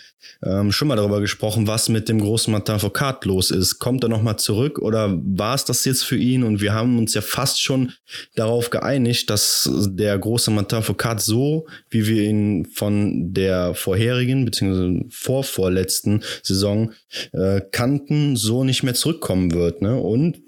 [0.43, 3.79] ähm, schon mal darüber gesprochen, was mit dem großen Martin Foucault los ist.
[3.79, 6.43] Kommt er nochmal zurück oder war es das jetzt für ihn?
[6.43, 7.91] Und wir haben uns ja fast schon
[8.35, 15.05] darauf geeinigt, dass der große Martin Foucault so, wie wir ihn von der vorherigen bzw.
[15.09, 16.91] vorvorletzten Saison
[17.31, 19.81] äh, kannten, so nicht mehr zurückkommen wird.
[19.81, 19.95] Ne?
[19.95, 20.41] Und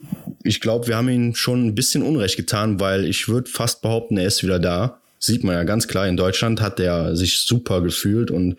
[0.43, 4.17] ich glaube, wir haben ihn schon ein bisschen Unrecht getan, weil ich würde fast behaupten,
[4.17, 5.01] er ist wieder da.
[5.19, 8.55] Sieht man ja ganz klar, in Deutschland hat er sich super gefühlt und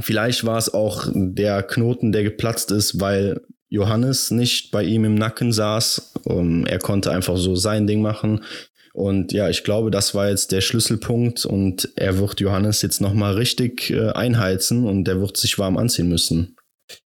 [0.00, 5.16] vielleicht war es auch der Knoten, der geplatzt ist, weil Johannes nicht bei ihm im
[5.16, 6.12] Nacken saß.
[6.24, 8.44] Um, er konnte einfach so sein Ding machen.
[8.92, 13.34] Und ja, ich glaube, das war jetzt der Schlüsselpunkt und er wird Johannes jetzt nochmal
[13.34, 16.56] richtig äh, einheizen und er wird sich warm anziehen müssen.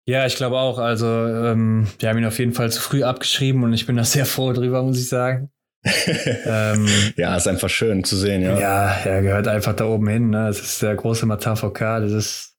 [0.06, 0.78] Ja, ich glaube auch.
[0.78, 4.04] Also, ähm, wir haben ihn auf jeden Fall zu früh abgeschrieben und ich bin da
[4.04, 5.50] sehr froh drüber, muss ich sagen.
[5.84, 8.58] ähm, ja, ist einfach schön zu sehen, ja.
[8.58, 10.30] Ja, er gehört einfach da oben hin.
[10.30, 10.46] Ne?
[10.46, 12.04] Das ist der große Martin Foucault.
[12.04, 12.56] Das ist,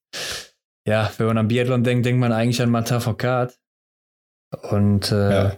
[0.87, 3.57] ja, wenn man an Biathlon denkt, denkt man eigentlich an Martin Foucault.
[4.69, 5.57] Und äh, ja.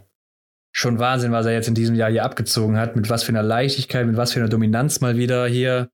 [0.73, 2.95] schon Wahnsinn, was er jetzt in diesem Jahr hier abgezogen hat.
[2.95, 5.89] Mit was für einer Leichtigkeit, mit was für einer Dominanz mal wieder hier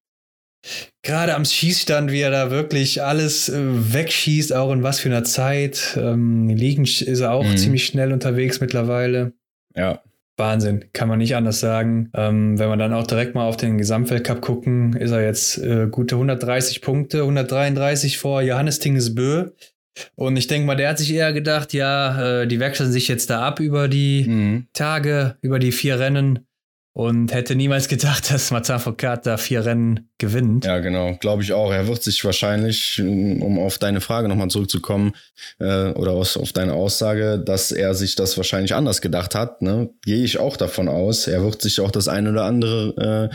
[1.04, 5.24] gerade am Schießstand, wie er da wirklich alles äh, wegschießt, auch in was für einer
[5.24, 5.98] Zeit.
[5.98, 7.58] Ähm, liegen ist er auch mhm.
[7.58, 9.34] ziemlich schnell unterwegs mittlerweile.
[9.76, 10.02] Ja.
[10.40, 12.12] Wahnsinn, kann man nicht anders sagen.
[12.14, 15.88] Ähm, wenn wir dann auch direkt mal auf den Gesamtweltcup gucken, ist er jetzt äh,
[15.90, 19.50] gute 130 Punkte, 133 vor Johannes Tingesbö.
[20.14, 23.32] Und ich denke mal, der hat sich eher gedacht, ja, äh, die wechseln sich jetzt
[23.32, 24.68] da ab über die mhm.
[24.74, 26.46] Tage, über die vier Rennen
[26.94, 30.66] und hätte niemals gedacht, dass Foucault da vier Rennen gewinnt.
[30.66, 31.72] Ja, genau, glaube ich auch.
[31.72, 35.14] Er wird sich wahrscheinlich, um auf deine Frage nochmal zurückzukommen,
[35.60, 39.90] äh, oder aus, auf deine Aussage, dass er sich das wahrscheinlich anders gedacht hat, ne?
[40.04, 41.28] gehe ich auch davon aus.
[41.28, 43.30] Er wird sich auch das ein oder andere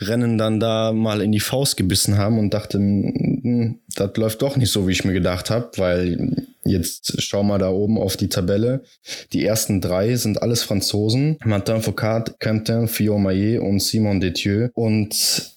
[0.00, 4.42] äh, Rennen dann da mal in die Faust gebissen haben und dachte, hm, das läuft
[4.42, 8.16] doch nicht so, wie ich mir gedacht habe, weil Jetzt schau mal da oben auf
[8.16, 8.82] die Tabelle.
[9.32, 11.36] Die ersten drei sind alles Franzosen.
[11.44, 14.70] Martin Foucault, Quentin Fillon-Maillet und Simon Detieux.
[14.74, 15.52] Und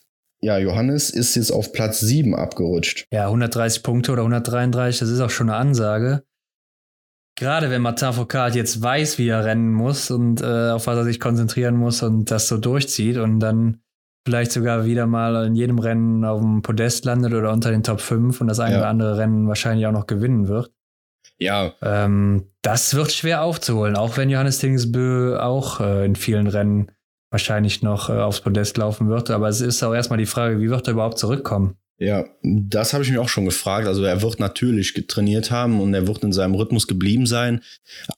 [0.46, 3.08] ja, Johannes ist jetzt auf Platz 7 abgerutscht.
[3.12, 6.24] Ja, 130 Punkte oder 133, das ist auch schon eine Ansage.
[7.36, 11.04] Gerade wenn Martin Foucault jetzt weiß, wie er rennen muss und äh, auf was er
[11.04, 13.82] sich konzentrieren muss und das so durchzieht und dann
[14.24, 18.00] vielleicht sogar wieder mal in jedem Rennen auf dem Podest landet oder unter den Top
[18.00, 18.82] 5 und das eine ja.
[18.82, 20.72] oder andere Rennen wahrscheinlich auch noch gewinnen wird.
[21.39, 21.74] Ja.
[21.82, 26.91] Ähm, das wird schwer aufzuholen, auch wenn Johannes Tingsbö auch äh, in vielen Rennen
[27.36, 29.30] wahrscheinlich noch äh, aufs Podest laufen wird.
[29.30, 31.76] Aber es ist auch erstmal die Frage, wie wird er überhaupt zurückkommen?
[31.98, 33.88] Ja, das habe ich mir auch schon gefragt.
[33.88, 37.62] Also er wird natürlich getrainiert haben und er wird in seinem Rhythmus geblieben sein.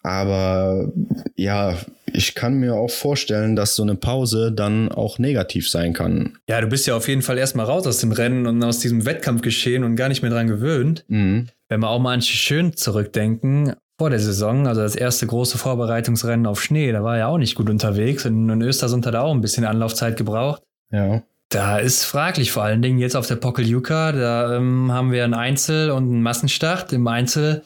[0.03, 0.91] Aber
[1.35, 1.77] ja,
[2.13, 6.37] ich kann mir auch vorstellen, dass so eine Pause dann auch negativ sein kann.
[6.47, 9.05] Ja, du bist ja auf jeden Fall erstmal raus aus dem Rennen und aus diesem
[9.05, 11.05] Wettkampfgeschehen und gar nicht mehr dran gewöhnt.
[11.07, 11.47] Mhm.
[11.69, 16.45] Wenn wir auch mal an schön zurückdenken, vor der Saison, also das erste große Vorbereitungsrennen
[16.45, 19.23] auf Schnee, da war er ja auch nicht gut unterwegs und in Östersund hat er
[19.23, 20.61] auch ein bisschen Anlaufzeit gebraucht.
[20.91, 21.23] Ja.
[21.49, 25.33] Da ist fraglich, vor allen Dingen jetzt auf der Pokeljuka, da ähm, haben wir ein
[25.33, 26.91] Einzel und einen Massenstart.
[26.91, 27.63] Im Einzel,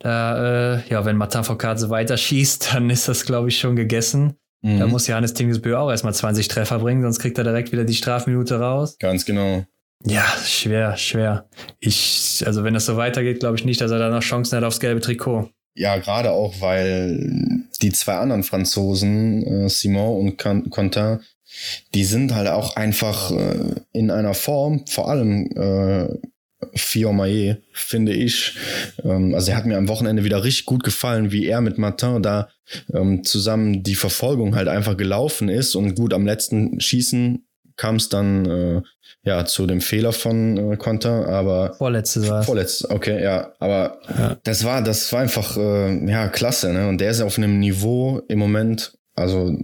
[0.00, 3.74] da, äh, ja, wenn Martin Foucault so weiter schießt, dann ist das, glaube ich, schon
[3.74, 4.34] gegessen.
[4.60, 4.80] Mhm.
[4.80, 7.94] Da muss Johannes Tingesbö auch erstmal 20 Treffer bringen, sonst kriegt er direkt wieder die
[7.94, 8.96] Strafminute raus.
[8.98, 9.64] Ganz genau.
[10.04, 11.48] Ja, schwer, schwer.
[11.80, 14.64] Ich, also wenn das so weitergeht, glaube ich nicht, dass er da noch Chancen hat
[14.64, 15.48] aufs gelbe Trikot.
[15.74, 20.36] Ja, gerade auch, weil die zwei anderen Franzosen, äh, Simon und
[20.70, 21.20] Quentin,
[21.94, 26.08] die sind halt auch einfach äh, in einer Form, vor allem äh,
[26.74, 28.56] Fiomaye, finde ich.
[29.02, 32.22] Ähm, also er hat mir am Wochenende wieder richtig gut gefallen, wie er mit Martin
[32.22, 32.48] da
[32.92, 37.44] ähm, zusammen die Verfolgung halt einfach gelaufen ist und gut am letzten Schießen
[37.82, 38.82] kam es dann äh,
[39.24, 44.36] ja zu dem Fehler von äh, Konter, aber vorletzte war vorletzte, okay, ja, aber ja.
[44.44, 46.88] das war das war einfach äh, ja klasse, ne?
[46.88, 49.58] Und der ist auf einem Niveau im Moment, also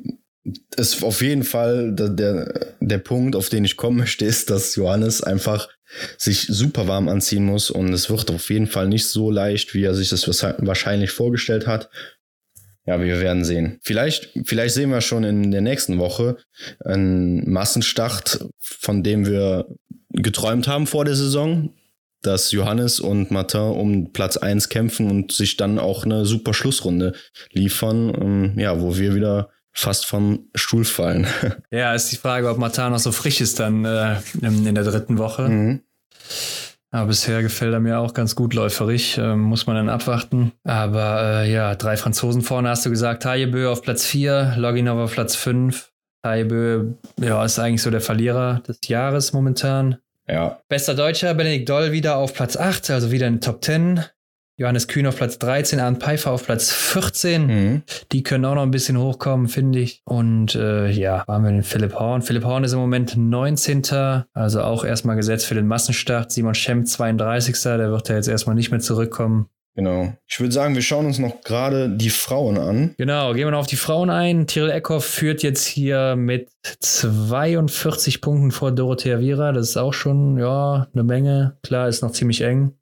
[0.77, 4.75] ist auf jeden Fall der, der, der Punkt, auf den ich kommen möchte, ist, dass
[4.75, 5.69] Johannes einfach
[6.17, 9.85] sich super warm anziehen muss und es wird auf jeden Fall nicht so leicht, wie
[9.85, 11.89] er sich das wahrscheinlich vorgestellt hat.
[12.89, 13.79] Ja, wir werden sehen.
[13.83, 16.39] Vielleicht, vielleicht sehen wir schon in der nächsten Woche
[16.83, 19.67] einen Massenstart, von dem wir
[20.09, 21.75] geträumt haben vor der Saison,
[22.23, 27.13] dass Johannes und Martin um Platz 1 kämpfen und sich dann auch eine super Schlussrunde
[27.53, 31.27] liefern, ähm, ja, wo wir wieder fast vom Stuhl fallen.
[31.71, 35.19] Ja, ist die Frage, ob Matan noch so frisch ist dann äh, in, der dritten
[35.19, 35.47] Woche.
[35.47, 35.83] Mhm.
[36.91, 40.53] Aber bisher gefällt er mir auch ganz gut läuferig, äh, muss man dann abwarten.
[40.65, 43.27] Aber äh, ja, drei Franzosen vorne hast du gesagt.
[43.27, 45.91] Hayebö auf Platz 4, Loginov auf Platz 5.
[46.25, 49.99] Hayebö, ja, ist eigentlich so der Verlierer des Jahres momentan.
[50.27, 50.61] Ja.
[50.69, 54.05] Bester Deutscher, Benedikt Doll wieder auf Platz 8, also wieder in den Top 10.
[54.59, 57.47] Johannes Kühn auf Platz 13, Arndt Pfeiffer auf Platz 14.
[57.47, 57.83] Mhm.
[58.11, 60.03] Die können auch noch ein bisschen hochkommen, finde ich.
[60.05, 62.23] Und äh, ja, waren wir den Philipp Horn.
[62.23, 64.25] Philipp Horn ist im Moment 19.
[64.33, 66.33] Also auch erstmal gesetzt für den Massenstart.
[66.33, 67.55] Simon Schemp 32.
[67.63, 69.47] Der wird ja jetzt erstmal nicht mehr zurückkommen.
[69.77, 70.13] Genau.
[70.27, 72.95] Ich würde sagen, wir schauen uns noch gerade die Frauen an.
[72.99, 74.49] Genau, gehen wir noch auf die Frauen ein.
[74.49, 76.51] Tyrell Eckhoff führt jetzt hier mit
[76.81, 79.53] 42 Punkten vor Dorothea Viera.
[79.53, 81.59] Das ist auch schon, ja, eine Menge.
[81.63, 82.73] Klar, ist noch ziemlich eng.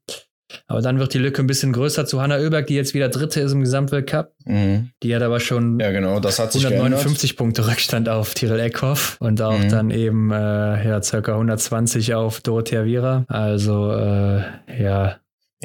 [0.67, 3.41] Aber dann wird die Lücke ein bisschen größer zu Hanna Oeberg, die jetzt wieder Dritte
[3.41, 4.33] ist im Gesamtweltcup.
[4.45, 4.91] Mhm.
[5.03, 9.41] Die hat aber schon ja, genau, das hat 159 Punkte Rückstand auf Tyrell Eckhoff und
[9.43, 9.69] auch mhm.
[9.69, 13.25] dann eben äh, ja, circa 120 auf Dorothea Viera.
[13.29, 14.43] Also äh,
[14.83, 15.17] ja,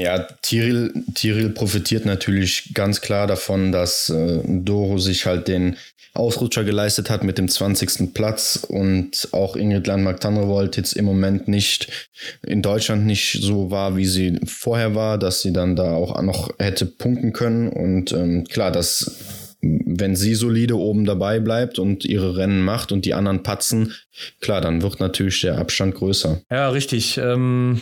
[0.01, 5.77] ja, Tiril, Tiril profitiert natürlich ganz klar davon, dass äh, Doro sich halt den
[6.13, 8.13] Ausrutscher geleistet hat mit dem 20.
[8.13, 12.09] Platz und auch Ingrid Landmark-Tandrevold jetzt im Moment nicht
[12.45, 16.51] in Deutschland nicht so war, wie sie vorher war, dass sie dann da auch noch
[16.59, 17.69] hätte punkten können.
[17.69, 19.15] Und ähm, klar, dass
[19.61, 23.93] wenn sie solide oben dabei bleibt und ihre Rennen macht und die anderen patzen,
[24.41, 26.41] klar, dann wird natürlich der Abstand größer.
[26.49, 27.17] Ja, richtig.
[27.17, 27.81] Ähm,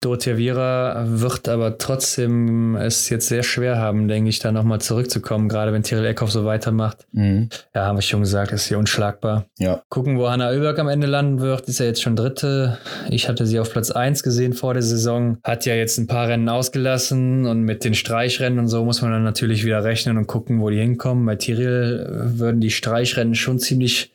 [0.00, 5.48] Dorothea Viera wird aber trotzdem es jetzt sehr schwer haben, denke ich, da nochmal zurückzukommen,
[5.48, 7.06] gerade wenn Tyrell Eckhoff so weitermacht.
[7.12, 7.48] Mhm.
[7.74, 9.46] Ja, haben wir schon gesagt, ist hier unschlagbar.
[9.58, 9.82] Ja.
[9.88, 12.78] Gucken, wo Hanna Oeberg am Ende landen wird, ist ja jetzt schon Dritte.
[13.10, 16.28] Ich hatte sie auf Platz 1 gesehen vor der Saison, hat ja jetzt ein paar
[16.28, 20.28] Rennen ausgelassen und mit den Streichrennen und so muss man dann natürlich wieder rechnen und
[20.28, 21.26] gucken, wo die hinkommen.
[21.26, 22.06] Bei Tyrell
[22.38, 24.12] würden die Streichrennen schon ziemlich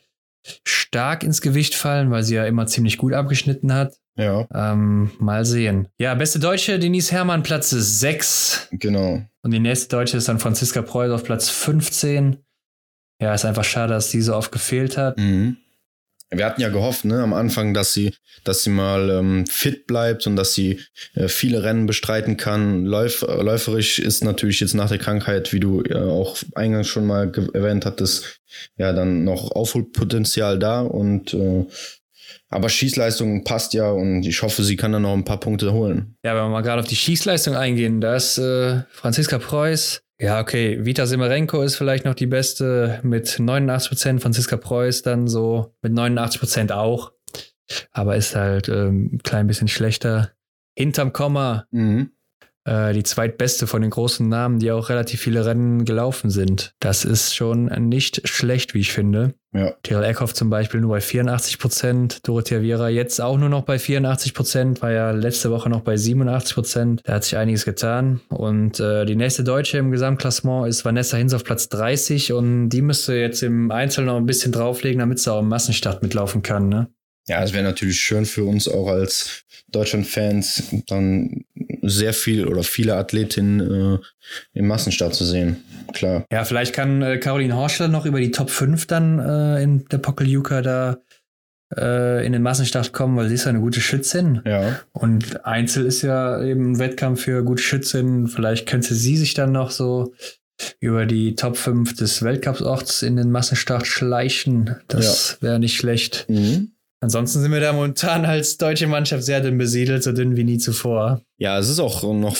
[0.64, 3.94] stark ins Gewicht fallen, weil sie ja immer ziemlich gut abgeschnitten hat.
[4.16, 4.46] Ja.
[4.54, 5.88] Ähm, mal sehen.
[5.98, 8.68] Ja, beste Deutsche, Denise Herrmann, Platz 6.
[8.72, 9.22] Genau.
[9.42, 12.36] Und die nächste Deutsche ist dann Franziska Preuß auf Platz 15.
[13.20, 15.18] Ja, ist einfach schade, dass die so oft gefehlt hat.
[15.18, 15.56] Mhm.
[16.30, 18.12] Wir hatten ja gehofft, ne, am Anfang, dass sie,
[18.44, 20.80] dass sie mal ähm, fit bleibt und dass sie
[21.14, 22.84] äh, viele Rennen bestreiten kann.
[22.84, 27.06] Läuf, äh, läuferisch ist natürlich jetzt nach der Krankheit, wie du äh, auch eingangs schon
[27.06, 28.40] mal erwähnt hattest,
[28.76, 31.66] ja dann noch Aufholpotenzial da und äh,
[32.48, 36.16] aber Schießleistung passt ja und ich hoffe, sie kann dann noch ein paar Punkte holen.
[36.24, 40.02] Ja, wenn wir mal gerade auf die Schießleistung eingehen, da ist äh, Franziska Preuß.
[40.20, 45.26] Ja, okay, Vita Simarenko ist vielleicht noch die beste mit 89 Prozent, Franziska Preuß dann
[45.26, 47.12] so mit 89 Prozent auch,
[47.90, 50.30] aber ist halt ähm, ein klein bisschen schlechter.
[50.76, 52.10] Hinterm Komma mhm.
[52.66, 56.74] Äh, die zweitbeste von den großen Namen, die auch relativ viele Rennen gelaufen sind.
[56.80, 59.34] Das ist schon nicht schlecht, wie ich finde.
[59.54, 59.72] Ja.
[59.82, 63.78] Tyrell Eckhoff zum Beispiel nur bei 84 Prozent, Dorothea Viera jetzt auch nur noch bei
[63.78, 67.00] 84 Prozent, war ja letzte Woche noch bei 87 Prozent.
[67.04, 68.20] Da hat sich einiges getan.
[68.28, 72.82] Und äh, die nächste Deutsche im Gesamtklassement ist Vanessa Hinz auf Platz 30 und die
[72.82, 76.68] müsste jetzt im Einzel noch ein bisschen drauflegen, damit sie auch im Massenstart mitlaufen kann.
[76.68, 76.88] Ne?
[77.26, 81.44] Ja, es wäre natürlich schön für uns auch als Deutschland-Fans dann
[81.82, 83.60] sehr viel oder viele Athletinnen
[83.94, 83.98] äh,
[84.52, 85.64] im Massenstart zu sehen.
[85.92, 86.24] Klar.
[86.30, 89.98] Ja, vielleicht kann äh, Caroline Horschler noch über die Top 5 dann äh, in der
[89.98, 90.98] Pokeljuka da
[91.76, 94.42] äh, in den Massenstart kommen, weil sie ist ja eine gute Schützin.
[94.44, 94.80] Ja.
[94.92, 98.28] Und Einzel ist ja eben ein Wettkampf für gute Schützin.
[98.28, 100.14] Vielleicht könnte sie sich dann noch so
[100.78, 104.76] über die Top 5 des Weltcupsorts in den Massenstart schleichen.
[104.88, 106.26] Das wäre nicht schlecht.
[106.28, 106.73] Mhm.
[107.04, 110.56] Ansonsten sind wir da momentan als deutsche Mannschaft sehr dünn besiedelt, so dünn wie nie
[110.56, 111.20] zuvor.
[111.36, 112.34] Ja, es ist auch noch,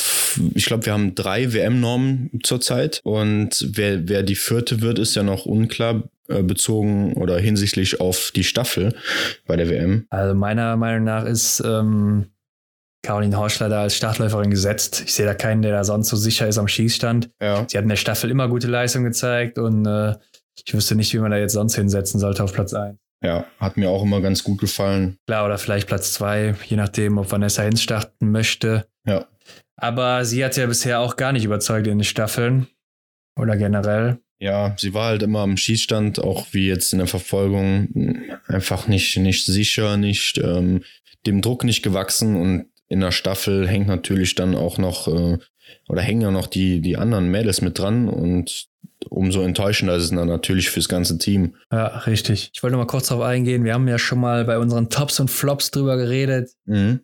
[0.54, 5.22] ich glaube, wir haben drei WM-Normen zurzeit und wer, wer die vierte wird, ist ja
[5.22, 8.94] noch unklar äh, bezogen oder hinsichtlich auf die Staffel
[9.46, 10.06] bei der WM.
[10.08, 12.28] Also meiner Meinung nach ist ähm,
[13.02, 15.02] Caroline Horschler da als Startläuferin gesetzt.
[15.04, 17.28] Ich sehe da keinen, der da sonst so sicher ist am Schießstand.
[17.38, 17.66] Ja.
[17.68, 20.14] Sie hat in der Staffel immer gute Leistung gezeigt und äh,
[20.54, 22.96] ich wüsste nicht, wie man da jetzt sonst hinsetzen sollte auf Platz 1.
[23.24, 25.16] Ja, hat mir auch immer ganz gut gefallen.
[25.26, 28.86] Klar, oder vielleicht Platz 2, je nachdem, ob Vanessa Hinz starten möchte.
[29.06, 29.26] Ja.
[29.76, 32.66] Aber sie hat ja bisher auch gar nicht überzeugt in den Staffeln
[33.40, 34.18] oder generell.
[34.38, 39.16] Ja, sie war halt immer am Schießstand, auch wie jetzt in der Verfolgung, einfach nicht,
[39.16, 40.82] nicht sicher, nicht ähm,
[41.24, 45.38] dem Druck nicht gewachsen und in der Staffel hängt natürlich dann auch noch äh,
[45.88, 48.68] oder hängen ja noch die, die anderen Mädels mit dran und
[49.08, 51.56] umso enttäuschender ist es dann natürlich fürs ganze Team.
[51.70, 52.50] Ja, richtig.
[52.54, 53.64] Ich wollte noch mal kurz darauf eingehen.
[53.64, 56.50] Wir haben ja schon mal bei unseren Tops und Flops drüber geredet.
[56.64, 57.00] Mhm.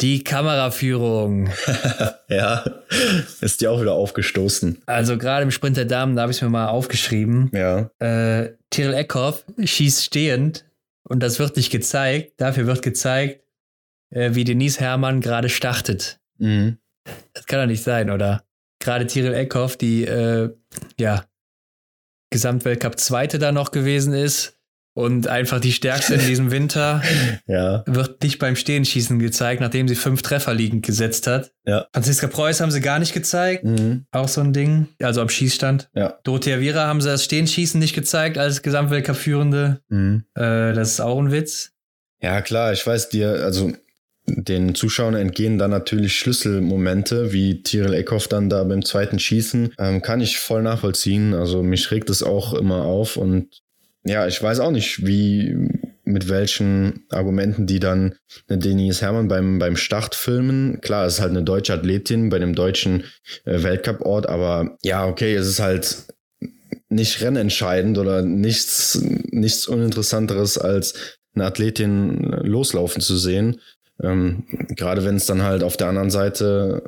[0.00, 1.50] Die Kameraführung.
[2.28, 2.64] ja,
[3.40, 4.78] ist dir auch wieder aufgestoßen.
[4.86, 7.50] Also gerade im Sprint der Damen, da habe ich es mir mal aufgeschrieben.
[7.52, 7.90] Ja.
[7.98, 10.64] Äh, Tyrell Eckhoff schießt stehend
[11.02, 12.34] und das wird nicht gezeigt.
[12.36, 13.42] Dafür wird gezeigt,
[14.10, 16.20] äh, wie Denise Herrmann gerade startet.
[16.38, 16.78] Mhm.
[17.34, 18.42] Das kann doch nicht sein, oder?
[18.80, 20.50] Gerade Tyrell Eckhoff, die äh,
[20.98, 21.24] ja
[22.30, 24.54] Gesamtweltcup Zweite da noch gewesen ist
[24.94, 27.02] und einfach die stärkste in diesem Winter,
[27.46, 27.84] Ja.
[27.86, 31.52] wird nicht beim Stehenschießen gezeigt, nachdem sie fünf Treffer liegend gesetzt hat.
[31.64, 31.86] Ja.
[31.92, 33.64] Franziska Preuß haben sie gar nicht gezeigt.
[33.64, 34.06] Mhm.
[34.10, 34.88] Auch so ein Ding.
[35.00, 35.88] Also am Schießstand.
[35.94, 36.18] Ja.
[36.24, 39.80] Dorothea Viera haben sie das Stehenschießen nicht gezeigt als Gesamtweltcup-Führende.
[39.88, 40.24] Mhm.
[40.34, 41.72] Äh, das ist auch ein Witz.
[42.20, 43.72] Ja, klar, ich weiß dir, also
[44.28, 49.74] den Zuschauern entgehen da natürlich Schlüsselmomente, wie Tyrell Eckhoff dann da beim zweiten Schießen.
[49.78, 51.34] Ähm, kann ich voll nachvollziehen.
[51.34, 53.48] Also mich regt es auch immer auf und
[54.04, 55.56] ja, ich weiß auch nicht, wie,
[56.04, 58.14] mit welchen Argumenten die dann
[58.48, 60.80] eine Denise Herrmann beim, beim Start filmen.
[60.80, 63.04] Klar, es ist halt eine deutsche Athletin bei dem deutschen
[63.44, 66.06] äh, Weltcup-Ort, aber ja, okay, es ist halt
[66.88, 68.98] nicht rennentscheidend oder nichts,
[69.30, 73.60] nichts Uninteressanteres als eine Athletin loslaufen zu sehen.
[74.02, 74.44] Ähm,
[74.76, 76.82] gerade wenn es dann halt auf der anderen Seite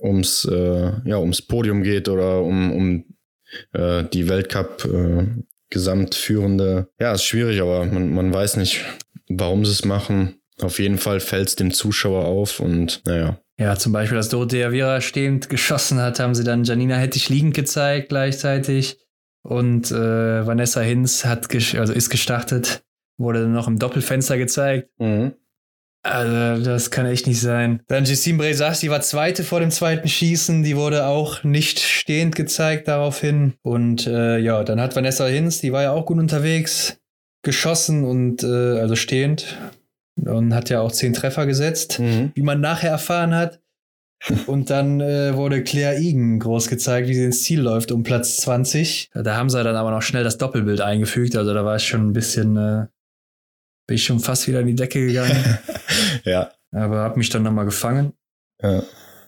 [0.00, 3.04] ums, äh, ja, ums Podium geht oder um, um
[3.72, 5.26] äh, die Weltcup äh,
[5.70, 6.88] gesamtführende.
[7.00, 8.84] Ja, ist schwierig, aber man, man weiß nicht,
[9.28, 10.36] warum sie es machen.
[10.60, 13.38] Auf jeden Fall fällt es dem Zuschauer auf und naja.
[13.58, 17.54] Ja, zum Beispiel, dass Dorothea Viera stehend geschossen hat, haben sie dann Janina Hettich liegend
[17.54, 18.98] gezeigt gleichzeitig.
[19.42, 22.84] Und äh, Vanessa Hinz hat also ist gestartet,
[23.18, 24.90] wurde dann noch im Doppelfenster gezeigt.
[24.98, 25.34] Mhm.
[26.04, 27.80] Also, das kann echt nicht sein.
[27.86, 32.34] Dann Justine Brezas, die war zweite vor dem zweiten Schießen, die wurde auch nicht stehend
[32.34, 33.54] gezeigt daraufhin.
[33.62, 36.98] Und äh, ja, dann hat Vanessa Hinz, die war ja auch gut unterwegs,
[37.44, 39.56] geschossen und äh, also stehend
[40.24, 42.32] und hat ja auch zehn Treffer gesetzt, Mhm.
[42.34, 43.60] wie man nachher erfahren hat.
[44.46, 48.36] Und dann äh, wurde Claire Igen groß gezeigt, wie sie ins Ziel läuft um Platz
[48.38, 49.10] 20.
[49.14, 51.34] Da haben sie dann aber noch schnell das Doppelbild eingefügt.
[51.34, 52.86] Also da war ich schon ein bisschen, äh,
[53.86, 55.58] bin ich schon fast wieder in die Decke gegangen.
[56.24, 56.50] ja.
[56.72, 58.12] Aber hab mich dann nochmal gefangen.
[58.62, 58.82] ja.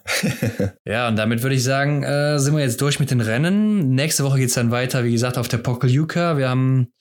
[0.84, 3.94] Ja, und damit würde ich sagen, äh, sind wir jetzt durch mit den Rennen.
[3.94, 6.36] Nächste Woche geht's dann weiter, wie gesagt, auf der Pokeljuka.
[6.36, 6.92] Wir haben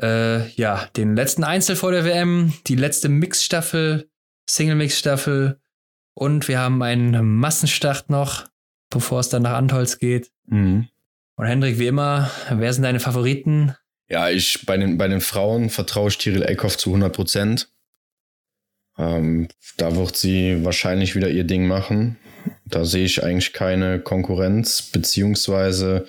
[0.00, 4.08] äh, ja den letzten Einzel vor der WM, die letzte Mixstaffel,
[4.48, 5.60] Single-Mix-Staffel
[6.14, 8.46] und wir haben einen Massenstart noch,
[8.90, 10.30] bevor es dann nach Antholz geht.
[10.46, 10.88] Mhm.
[11.36, 13.74] Und Hendrik, wie immer, wer sind deine Favoriten?
[14.08, 17.68] Ja, ich bei den, bei den Frauen vertraue ich Tyrell Eckhoff zu 100 Prozent.
[18.98, 22.16] Ähm, da wird sie wahrscheinlich wieder ihr Ding machen.
[22.66, 26.06] Da sehe ich eigentlich keine Konkurrenz, beziehungsweise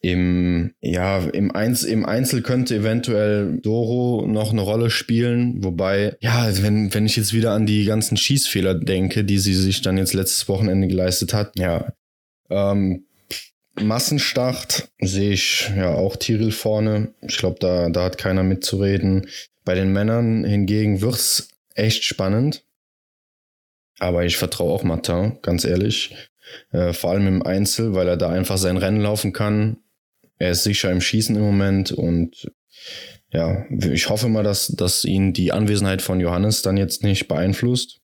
[0.00, 5.62] im, ja, im, Einz, im Einzel könnte eventuell Doro noch eine Rolle spielen.
[5.64, 9.82] Wobei, ja, wenn, wenn ich jetzt wieder an die ganzen Schießfehler denke, die sie sich
[9.82, 11.92] dann jetzt letztes Wochenende geleistet hat, ja,
[12.48, 13.07] ähm,
[13.80, 17.12] Massenstart sehe ich ja auch Tiril vorne.
[17.22, 19.28] Ich glaube, da, da hat keiner mitzureden.
[19.64, 22.64] Bei den Männern hingegen wird's echt spannend.
[23.98, 26.14] Aber ich vertraue auch Martin, ganz ehrlich.
[26.72, 29.78] Äh, vor allem im Einzel, weil er da einfach sein Rennen laufen kann.
[30.38, 32.50] Er ist sicher im Schießen im Moment und
[33.30, 38.00] ja, ich hoffe mal, dass, dass ihn die Anwesenheit von Johannes dann jetzt nicht beeinflusst.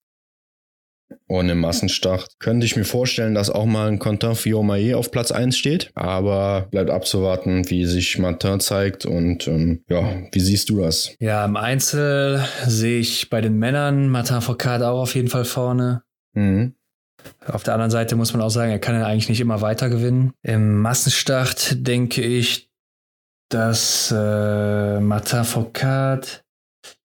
[1.27, 5.33] Und im Massenstart könnte ich mir vorstellen, dass auch mal ein Quentin Fillon-Maillet auf Platz
[5.33, 5.91] 1 steht.
[5.95, 9.07] Aber bleibt abzuwarten, wie sich Martin zeigt.
[9.07, 11.15] Und ähm, ja, wie siehst du das?
[11.21, 16.03] Ja, im Einzel sehe ich bei den Männern Martin Foucault auch auf jeden Fall vorne.
[16.35, 16.75] Mhm.
[17.47, 19.89] Auf der anderen Seite muss man auch sagen, er kann ja eigentlich nicht immer weiter
[19.89, 20.33] gewinnen.
[20.43, 22.71] Im Massenstart denke ich,
[23.49, 26.45] dass äh, Martin Foucault,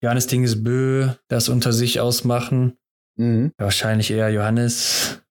[0.02, 2.78] Johannes Dingesbö das unter sich ausmachen.
[3.20, 3.52] Mhm.
[3.58, 5.22] Wahrscheinlich eher Johannes,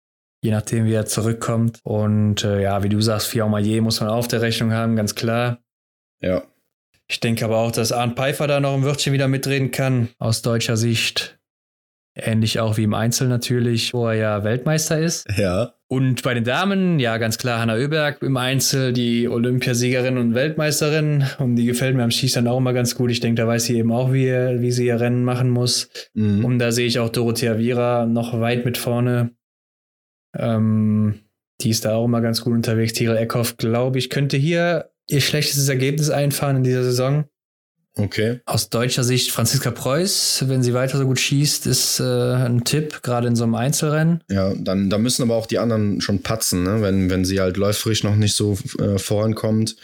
[0.43, 1.80] je nachdem, wie er zurückkommt.
[1.84, 5.59] Und äh, ja, wie du sagst, Fiaumaillet muss man auf der Rechnung haben, ganz klar.
[6.20, 6.43] Ja.
[7.09, 10.43] Ich denke aber auch, dass Arndt Pfeiffer da noch ein Wörtchen wieder mitreden kann, aus
[10.43, 11.38] deutscher Sicht.
[12.20, 15.26] Ähnlich auch wie im Einzel natürlich, wo er ja Weltmeister ist.
[15.36, 15.74] Ja.
[15.86, 21.24] Und bei den Damen, ja, ganz klar Hanna Oeberg im Einzel, die Olympiasiegerin und Weltmeisterin.
[21.38, 23.10] Und die gefällt mir am Schießstand auch immer ganz gut.
[23.10, 25.88] Ich denke, da weiß sie eben auch, wie, wie sie ihr Rennen machen muss.
[26.14, 26.44] Mhm.
[26.44, 29.30] Und da sehe ich auch Dorothea Viera noch weit mit vorne.
[30.36, 31.20] Ähm,
[31.60, 32.92] die ist da auch immer ganz gut unterwegs.
[32.92, 37.24] Tirol Eckhoff, glaube ich, könnte hier ihr schlechtestes Ergebnis einfahren in dieser Saison.
[37.99, 38.40] Okay.
[38.46, 43.03] Aus deutscher Sicht Franziska Preuß, wenn sie weiter so gut schießt, ist äh, ein Tipp,
[43.03, 44.22] gerade in so einem Einzelrennen.
[44.30, 46.80] Ja, dann da müssen aber auch die anderen schon patzen, ne?
[46.80, 49.76] wenn, wenn sie halt läuferisch noch nicht so äh, vorankommt.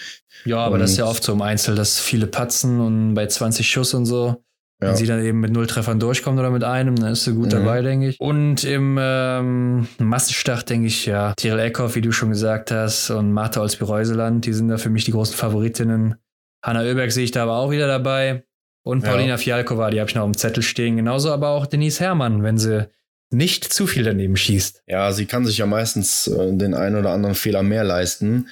[0.45, 3.27] Ja, aber und das ist ja oft so im Einzel, dass viele patzen und bei
[3.27, 4.45] 20 Schuss und so.
[4.83, 4.89] Ja.
[4.89, 7.47] Wenn sie dann eben mit null Treffern durchkommt oder mit einem, dann ist sie gut
[7.47, 7.51] mhm.
[7.51, 8.21] dabei, denke ich.
[8.21, 13.33] Und im ähm, Massenstart denke ich, ja, Tirol Eckhoff, wie du schon gesagt hast, und
[13.33, 16.17] Martha Olsby-Reuseland, die sind da für mich die großen Favoritinnen.
[16.65, 18.43] Hanna Oeberg sehe ich da aber auch wieder dabei.
[18.83, 19.37] Und Paulina ja.
[19.37, 20.97] Fialkova, die habe ich noch im Zettel stehen.
[20.97, 22.89] Genauso aber auch Denise Herrmann, wenn sie
[23.31, 24.85] nicht zu viel daneben schießt.
[24.87, 28.49] Ja, sie kann sich ja meistens äh, den einen oder anderen Fehler mehr leisten.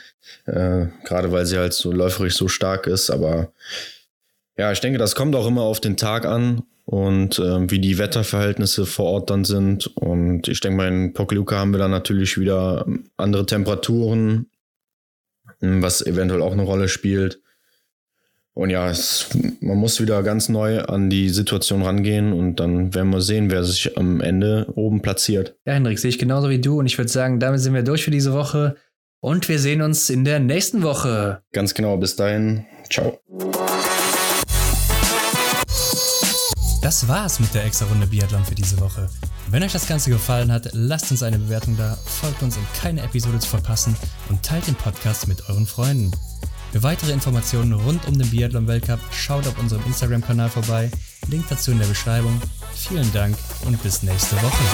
[0.47, 3.11] Äh, Gerade weil sie halt so läuferig so stark ist.
[3.11, 3.53] Aber
[4.59, 7.99] ja, ich denke, das kommt auch immer auf den Tag an und äh, wie die
[7.99, 9.87] Wetterverhältnisse vor Ort dann sind.
[9.97, 12.87] Und ich denke mal, in Pokljuka haben wir dann natürlich wieder
[13.17, 14.51] andere Temperaturen,
[15.61, 17.42] was eventuell auch eine Rolle spielt.
[18.55, 19.31] Und ja, es,
[19.61, 23.65] man muss wieder ganz neu an die Situation rangehen und dann werden wir sehen, wer
[23.65, 25.57] sich am Ende oben platziert.
[25.65, 28.05] Ja, Hendrik, sehe ich genauso wie du und ich würde sagen, damit sind wir durch
[28.05, 28.77] für diese Woche
[29.21, 31.41] und wir sehen uns in der nächsten Woche.
[31.53, 32.67] Ganz genau, bis dahin.
[32.91, 33.19] Ciao.
[36.83, 39.09] Das war's mit der extra Runde Biathlon für diese Woche.
[39.51, 43.03] Wenn euch das Ganze gefallen hat, lasst uns eine Bewertung da, folgt uns, um keine
[43.03, 43.97] Episode zu verpassen
[44.29, 46.11] und teilt den Podcast mit euren Freunden.
[46.73, 50.91] Für weitere Informationen rund um den Biathlon-Weltcup schaut auf unserem Instagram-Kanal vorbei.
[51.29, 52.41] Link dazu in der Beschreibung.
[52.75, 54.65] Vielen Dank und bis nächste Woche.